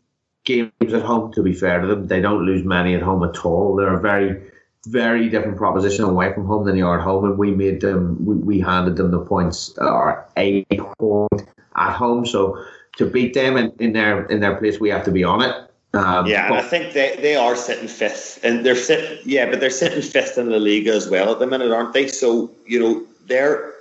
[0.43, 1.31] games at home.
[1.33, 3.77] To be fair to them, they don't lose many at home at all.
[3.77, 4.51] They're a very
[4.87, 8.17] very different proposition away from home than they are at home, and we made them
[8.25, 10.65] we, we handed them the points or a
[10.99, 11.43] point
[11.77, 12.25] at home.
[12.25, 12.61] So
[12.97, 15.69] to beat them in, in their in their place, we have to be on it.
[15.95, 19.59] Um, yeah, and I think they, they are sitting fifth, and they're sitting yeah, but
[19.59, 22.07] they're sitting fifth in the league as well at the minute, aren't they?
[22.07, 23.73] So you know they're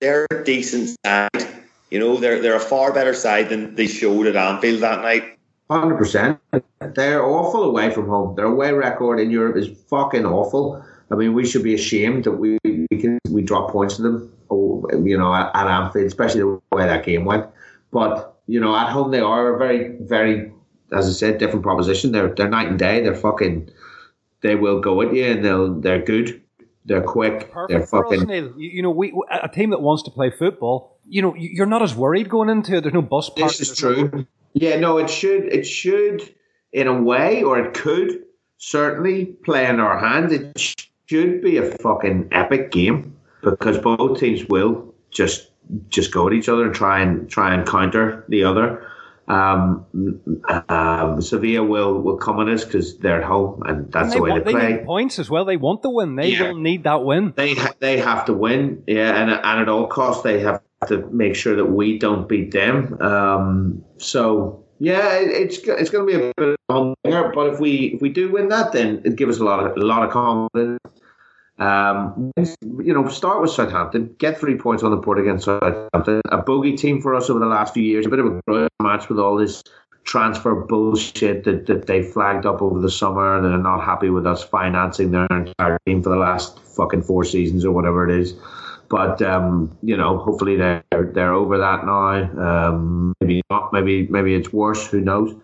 [0.00, 1.28] they're a decent side.
[1.90, 5.38] You know they're they're a far better side than they showed at Anfield that night.
[5.70, 6.40] Hundred percent.
[6.94, 8.34] They're awful away from home.
[8.34, 10.82] Their away record in Europe is fucking awful.
[11.10, 14.32] I mean, we should be ashamed that we we can we drop points to them.
[14.50, 17.44] Oh, you know, at, at Anfield, especially the way that game went.
[17.92, 20.50] But you know, at home they are a very very
[20.92, 22.12] as I said, different proposition.
[22.12, 23.02] They're they're night and day.
[23.02, 23.70] They're fucking.
[24.40, 26.40] They will go at you, and they'll they're good.
[26.84, 27.50] They're quick.
[27.50, 28.30] Perfect they're fucking.
[28.30, 30.98] Us, you, you, know, we a team that wants to play football.
[31.06, 32.80] You know, you're not as worried going into it.
[32.82, 33.30] There's no bus.
[33.36, 34.10] This is true.
[34.12, 34.26] No...
[34.54, 36.34] Yeah, no, it should it should
[36.72, 38.24] in a way, or it could
[38.56, 40.32] certainly play in our hands.
[40.32, 45.50] It should be a fucking epic game because both teams will just
[45.90, 48.87] just go at each other and try and try and counter the other.
[49.28, 49.84] Um,
[50.70, 54.22] um, Sevilla will, will come on us because they're at home and that's and the
[54.22, 54.76] way want, they play.
[54.78, 55.44] They points as well.
[55.44, 56.16] They want the win.
[56.16, 56.48] They yeah.
[56.48, 57.34] will need that win.
[57.36, 58.82] They ha- they have to win.
[58.86, 62.52] Yeah, and and at all costs they have to make sure that we don't beat
[62.52, 63.00] them.
[63.02, 67.60] Um, so yeah, it, it's it's going to be a bit of a but if
[67.60, 70.04] we if we do win that, then it gives us a lot of a lot
[70.04, 70.78] of confidence
[71.58, 76.20] um, you know, start with Southampton, get three points on the board against Southampton.
[76.30, 78.06] A bogey team for us over the last few years.
[78.06, 79.62] A bit of a match with all this
[80.04, 84.26] transfer bullshit that, that they flagged up over the summer and they're not happy with
[84.26, 88.34] us financing their entire team for the last fucking four seasons or whatever it is.
[88.88, 92.68] But um, you know, hopefully they're they're over that now.
[92.68, 93.70] Um, maybe not.
[93.72, 94.86] Maybe maybe it's worse.
[94.86, 95.34] Who knows?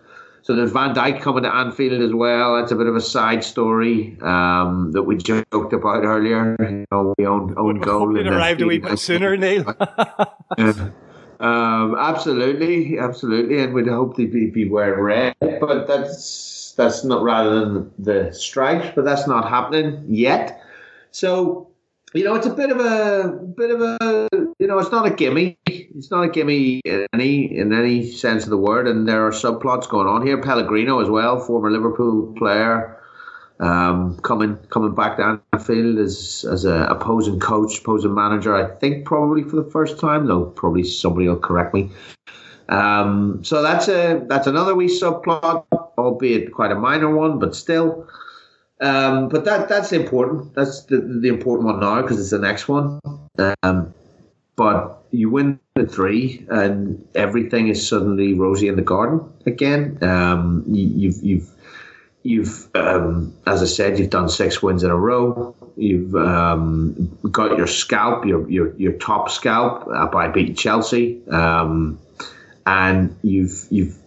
[0.45, 2.55] So there's Van Dijk coming to Anfield as well.
[2.55, 6.55] That's a bit of a side story um, that we joked about earlier.
[6.59, 8.15] You know, we own own goal.
[8.15, 9.67] It arrived a wee bit sooner, Neil.
[11.39, 17.23] um, absolutely, absolutely, and we'd hope they'd be, be wearing red, but that's that's not
[17.23, 20.61] rather than the stripes, but that's not happening yet.
[21.09, 21.69] So
[22.15, 25.09] you know, it's a bit of a bit of a you know, it's not a
[25.09, 25.57] gimme.
[25.67, 28.87] It's not a gimme in any in any sense of the word.
[28.87, 30.41] And there are subplots going on here.
[30.41, 32.97] Pellegrino as well, former Liverpool player,
[33.59, 38.55] um, coming coming back to Anfield as as a opposing coach, opposing manager.
[38.55, 40.45] I think probably for the first time, though.
[40.45, 41.91] Probably somebody will correct me.
[42.69, 45.65] Um, so that's a that's another wee subplot,
[45.97, 48.07] albeit quite a minor one, but still.
[48.81, 50.53] Um, but that that's important.
[50.53, 52.99] That's the, the important one now because it's the next one.
[53.63, 53.93] Um,
[54.55, 59.97] but you win the three, and everything is suddenly rosy in the garden again.
[60.01, 61.49] Um, you, have you've
[62.23, 65.55] you've um, as I said, you've done six wins in a row.
[65.77, 71.99] You've um, got your scalp, your your your top scalp uh, by beating Chelsea, um,
[72.65, 73.97] and you've you've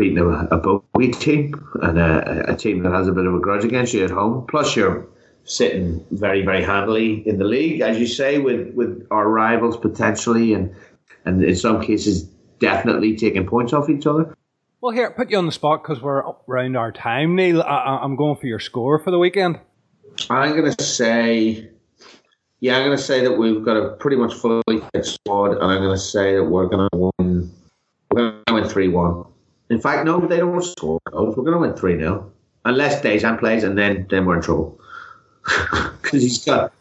[0.00, 3.38] beating a, a bogey team and a, a, team that has a bit of a
[3.38, 4.46] grudge against you at home.
[4.48, 5.06] Plus, you're
[5.44, 10.54] sitting very, very handily in the league, as you say, with, with our rivals potentially,
[10.54, 10.74] and
[11.26, 12.22] and in some cases,
[12.60, 14.34] definitely taking points off each other.
[14.80, 17.60] Well, here, put you on the spot because we're up around our time, Neil.
[17.60, 19.60] I, am going for your score for the weekend.
[20.30, 21.68] I'm going to say,
[22.60, 24.62] yeah, I'm going to say that we've got a pretty much fully
[24.94, 27.52] fit squad, and I'm going to say that we're going to win.
[28.10, 29.24] We're going to win three one.
[29.70, 31.36] In fact, no, they don't score goals.
[31.36, 32.30] We're going to win 3 0.
[32.64, 34.78] Unless Dejan plays, and then, then we're in trouble.
[36.02, 36.72] Because he's got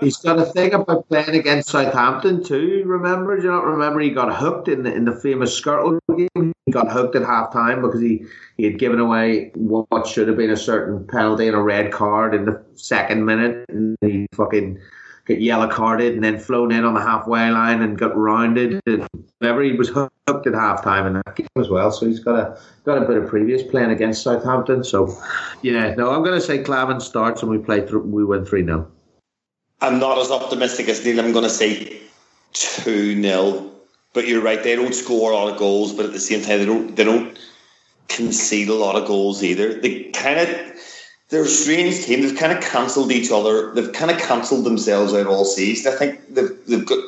[0.00, 2.82] he's got a thing about playing against Southampton too.
[2.84, 3.36] Remember?
[3.36, 4.00] Do you not remember?
[4.00, 6.52] He got hooked in the in the famous Skirtle game.
[6.64, 8.24] He got hooked at half time because he,
[8.56, 12.34] he had given away what should have been a certain penalty and a red card
[12.34, 14.80] in the second minute, and he fucking
[15.26, 18.80] get yellow carded and then flown in on the halfway line and got rounded.
[18.86, 19.08] And
[19.38, 21.90] whatever he was hooked at halftime in that game as well.
[21.90, 24.84] So he's got a got a bit of previous playing against Southampton.
[24.84, 25.16] So
[25.62, 28.64] yeah, no, I'm going to say Klavan starts and we play th- we win three
[28.64, 28.90] 0
[29.80, 31.20] I'm not as optimistic as Neil.
[31.20, 32.00] I'm going to say
[32.52, 33.70] 2 0.
[34.14, 36.58] But you're right, they don't score a lot of goals, but at the same time,
[36.58, 37.38] they don't they don't
[38.08, 39.74] concede a lot of goals either.
[39.74, 40.48] They kind of
[41.28, 42.22] they're a strange team.
[42.22, 43.72] They've kind of cancelled each other.
[43.74, 45.92] They've kind of cancelled themselves out all season.
[45.92, 46.98] I think they've, they've got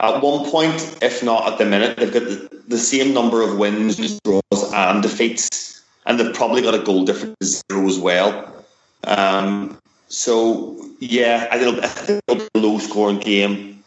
[0.00, 3.58] at one point, if not at the minute, they've got the, the same number of
[3.58, 8.64] wins, draws, and defeats, and they've probably got a goal difference zero as well.
[9.04, 9.78] Um,
[10.08, 13.82] so yeah, I think it'll be a low scoring game,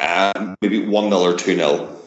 [0.00, 1.97] um, maybe one 0 or two 0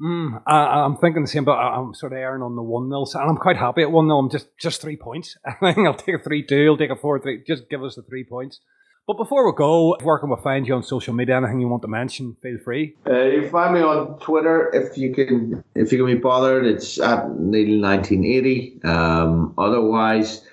[0.00, 3.04] Mm, I, am thinking the same, but I'm sort of erring on the 1 0.
[3.22, 4.18] And I'm quite happy at 1 0.
[4.18, 5.36] I'm just, just three points.
[5.44, 7.44] I think I'll take a 3 2, I'll take a 4 3.
[7.46, 8.60] Just give us the three points.
[9.06, 11.36] But before we go, where can we find you on social media?
[11.36, 12.94] Anything you want to mention, feel free.
[13.06, 16.64] Uh, you find me on Twitter if you can if you can be bothered.
[16.64, 18.84] It's at Neil1980.
[18.84, 20.46] Um, otherwise,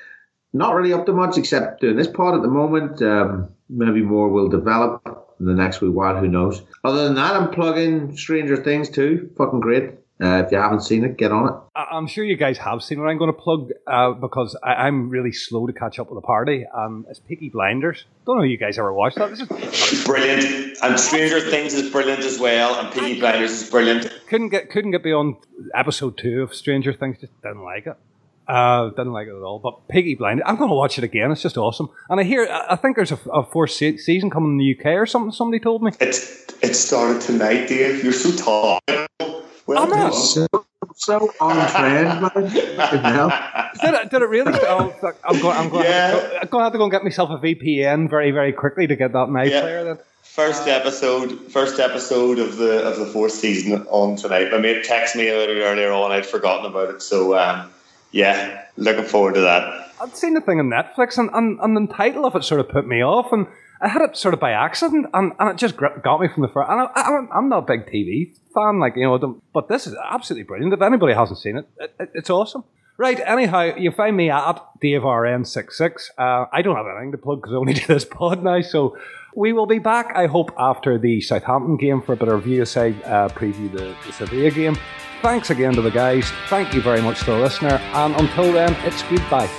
[0.54, 3.02] not really up to much except doing this pod at the moment.
[3.02, 6.62] Um, maybe more will develop the next wee while, who knows.
[6.84, 9.30] Other than that, I'm plugging Stranger Things too.
[9.38, 9.94] Fucking great.
[10.20, 11.54] Uh, if you haven't seen it, get on it.
[11.76, 15.10] I'm sure you guys have seen what I'm going to plug uh, because I, am
[15.10, 16.66] really slow to catch up with the party.
[16.74, 18.06] Um, it's Peaky Blinders.
[18.26, 19.30] Don't know if you guys ever watched that.
[19.30, 24.12] This is brilliant, and Stranger Things is brilliant as well, and Peaky Blinders is brilliant.
[24.28, 25.36] Couldn't get couldn't get beyond
[25.76, 27.20] episode two of Stranger Things.
[27.20, 27.96] Just didn't like it.
[28.48, 29.60] Uh, didn't like it at all.
[29.60, 31.32] But Piggy Blind, I'm going to watch it again.
[31.32, 31.90] It's just awesome.
[32.10, 34.98] And I hear, I think there's a, a fourth se- season coming in the UK
[34.98, 35.32] or something.
[35.32, 35.92] Somebody told me.
[36.00, 38.04] It's it started tonight, Dave.
[38.04, 38.80] You're so tall.
[39.68, 40.48] Well, I'm not so,
[40.96, 42.32] so on trend, man.
[43.82, 44.10] did it?
[44.12, 44.54] Did it really?
[44.56, 44.96] Oh,
[45.26, 45.58] I'm going.
[45.58, 45.84] I'm going.
[45.84, 46.12] Yeah.
[46.12, 48.54] To go, I'm going to have to go and get myself a VPN very, very
[48.54, 49.62] quickly to get that night yeah.
[49.62, 49.84] player.
[49.84, 49.98] Then.
[50.24, 54.52] First episode, first episode of the of the fourth season on tonight.
[54.52, 56.12] My mate texted me a little earlier on.
[56.12, 57.38] I'd forgotten about it, so.
[57.38, 57.72] Um,
[58.12, 59.92] yeah, looking forward to that.
[60.00, 62.70] I'd seen the thing on Netflix, and, and, and the title of it sort of
[62.70, 63.48] put me off, and
[63.82, 66.50] I had it sort of by accident, and, and it just got me from the
[66.50, 66.70] first.
[66.70, 70.44] And I, am not a big TV fan, like you know, but this is absolutely
[70.44, 70.74] brilliant.
[70.74, 72.64] If anybody hasn't seen it, it, it it's awesome.
[73.00, 76.10] Right, anyhow, you find me at DaveRN66.
[76.18, 78.98] Uh, I don't have anything to plug because I only do this pod now, so
[79.36, 82.66] we will be back, I hope, after the Southampton game for a bit of review,
[82.66, 84.78] say, uh, preview the, the Sevilla game.
[85.22, 86.32] Thanks again to the guys.
[86.48, 87.80] Thank you very much to the listener.
[87.94, 89.50] And until then, it's goodbye.